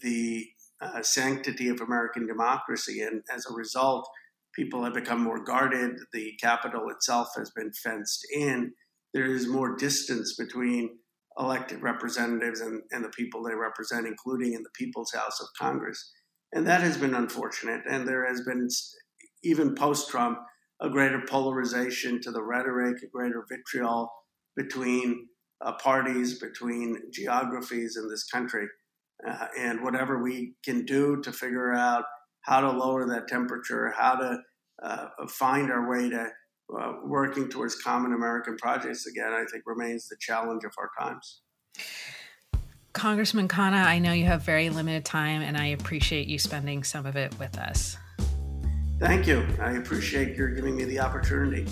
the 0.00 0.46
uh, 0.80 1.02
sanctity 1.02 1.68
of 1.68 1.80
American 1.80 2.26
democracy, 2.26 3.00
and 3.02 3.22
as 3.34 3.46
a 3.46 3.54
result, 3.54 4.08
people 4.54 4.84
have 4.84 4.94
become 4.94 5.22
more 5.22 5.42
guarded. 5.42 5.92
The 6.12 6.32
Capitol 6.40 6.88
itself 6.90 7.28
has 7.36 7.50
been 7.50 7.72
fenced 7.72 8.26
in. 8.34 8.72
There 9.14 9.26
is 9.26 9.48
more 9.48 9.76
distance 9.76 10.36
between 10.36 10.98
elected 11.38 11.82
representatives 11.82 12.60
and, 12.60 12.82
and 12.90 13.04
the 13.04 13.10
people 13.10 13.42
they 13.42 13.54
represent, 13.54 14.06
including 14.06 14.52
in 14.52 14.62
the 14.62 14.70
People's 14.74 15.12
House 15.12 15.40
of 15.40 15.48
Congress. 15.58 16.12
And 16.52 16.66
that 16.66 16.80
has 16.80 16.96
been 16.96 17.14
unfortunate. 17.14 17.82
And 17.88 18.06
there 18.06 18.26
has 18.26 18.42
been, 18.42 18.68
even 19.42 19.74
post 19.74 20.10
Trump, 20.10 20.38
a 20.80 20.90
greater 20.90 21.22
polarization 21.28 22.20
to 22.22 22.30
the 22.30 22.42
rhetoric, 22.42 23.02
a 23.02 23.06
greater 23.06 23.44
vitriol 23.48 24.10
between 24.56 25.28
uh, 25.64 25.72
parties, 25.74 26.38
between 26.38 26.96
geographies 27.12 27.96
in 27.96 28.08
this 28.08 28.24
country. 28.24 28.66
Uh, 29.26 29.46
and 29.58 29.82
whatever 29.82 30.22
we 30.22 30.54
can 30.64 30.84
do 30.86 31.20
to 31.22 31.30
figure 31.30 31.74
out 31.74 32.04
how 32.42 32.60
to 32.60 32.70
lower 32.70 33.06
that 33.08 33.28
temperature, 33.28 33.92
how 33.96 34.14
to 34.14 34.38
uh, 34.82 35.06
find 35.28 35.70
our 35.70 35.90
way 35.90 36.08
to 36.08 36.28
uh, 36.78 36.92
working 37.04 37.48
towards 37.48 37.74
common 37.74 38.12
American 38.12 38.56
projects 38.56 39.06
again, 39.06 39.32
I 39.32 39.44
think 39.50 39.64
remains 39.66 40.08
the 40.08 40.16
challenge 40.20 40.62
of 40.64 40.72
our 40.78 40.90
times. 40.98 41.42
Congressman 42.92 43.48
Khanna, 43.48 43.84
I 43.84 43.98
know 43.98 44.12
you 44.12 44.24
have 44.24 44.42
very 44.42 44.70
limited 44.70 45.04
time, 45.04 45.42
and 45.42 45.56
I 45.56 45.66
appreciate 45.66 46.26
you 46.26 46.38
spending 46.38 46.82
some 46.82 47.06
of 47.06 47.16
it 47.16 47.36
with 47.38 47.56
us. 47.58 47.96
Thank 48.98 49.26
you. 49.26 49.46
I 49.60 49.72
appreciate 49.72 50.36
your 50.36 50.48
giving 50.48 50.76
me 50.76 50.84
the 50.84 51.00
opportunity. 51.00 51.66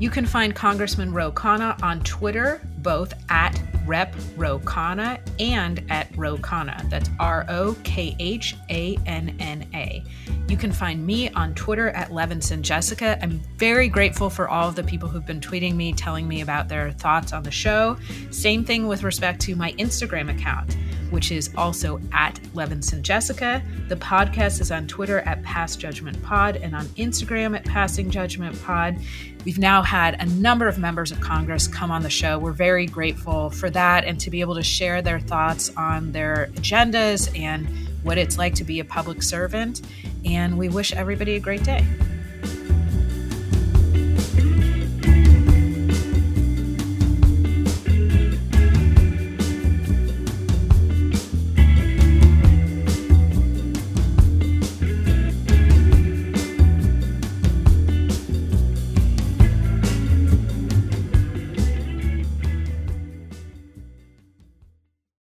You 0.00 0.08
can 0.08 0.24
find 0.24 0.54
Congressman 0.54 1.12
Ro 1.12 1.30
Khanna 1.30 1.80
on 1.82 2.00
Twitter, 2.00 2.62
both 2.78 3.12
at 3.28 3.60
Rep 3.84 4.14
Ro 4.34 4.58
Khanna 4.60 5.20
and 5.38 5.84
at 5.90 6.08
Ro 6.16 6.38
Khanna. 6.38 6.88
That's 6.88 7.10
R 7.20 7.44
O 7.50 7.76
K 7.84 8.16
H 8.18 8.56
A 8.70 8.96
N 9.04 9.36
N 9.38 9.68
A. 9.74 10.02
You 10.48 10.56
can 10.56 10.72
find 10.72 11.06
me 11.06 11.28
on 11.28 11.54
Twitter 11.54 11.90
at 11.90 12.08
Levinson 12.08 12.62
Jessica. 12.62 13.18
I'm 13.22 13.42
very 13.58 13.88
grateful 13.88 14.30
for 14.30 14.48
all 14.48 14.70
of 14.70 14.74
the 14.74 14.84
people 14.84 15.06
who've 15.06 15.26
been 15.26 15.38
tweeting 15.38 15.74
me, 15.74 15.92
telling 15.92 16.26
me 16.26 16.40
about 16.40 16.68
their 16.68 16.92
thoughts 16.92 17.34
on 17.34 17.42
the 17.42 17.50
show. 17.50 17.98
Same 18.30 18.64
thing 18.64 18.86
with 18.86 19.02
respect 19.02 19.42
to 19.42 19.54
my 19.54 19.72
Instagram 19.72 20.30
account 20.30 20.74
which 21.10 21.30
is 21.32 21.50
also 21.56 22.00
at 22.12 22.34
Levinson 22.54 23.02
Jessica. 23.02 23.62
The 23.88 23.96
podcast 23.96 24.60
is 24.60 24.70
on 24.70 24.86
Twitter 24.86 25.20
at 25.20 25.42
Past 25.42 25.78
Judgment 25.78 26.20
Pod 26.22 26.56
and 26.56 26.74
on 26.74 26.86
Instagram 26.96 27.56
at 27.56 27.64
Passing 27.64 28.10
Judgment 28.10 28.60
Pod. 28.62 28.98
We've 29.44 29.58
now 29.58 29.82
had 29.82 30.20
a 30.20 30.26
number 30.26 30.68
of 30.68 30.78
members 30.78 31.12
of 31.12 31.20
Congress 31.20 31.66
come 31.66 31.90
on 31.90 32.02
the 32.02 32.10
show. 32.10 32.38
We're 32.38 32.52
very 32.52 32.86
grateful 32.86 33.50
for 33.50 33.70
that 33.70 34.04
and 34.04 34.20
to 34.20 34.30
be 34.30 34.40
able 34.40 34.54
to 34.56 34.62
share 34.62 35.02
their 35.02 35.20
thoughts 35.20 35.70
on 35.76 36.12
their 36.12 36.50
agendas 36.54 37.38
and 37.38 37.68
what 38.02 38.18
it's 38.18 38.38
like 38.38 38.54
to 38.56 38.64
be 38.64 38.80
a 38.80 38.84
public 38.84 39.22
servant. 39.22 39.82
And 40.24 40.58
we 40.58 40.68
wish 40.68 40.92
everybody 40.92 41.36
a 41.36 41.40
great 41.40 41.64
day. 41.64 41.86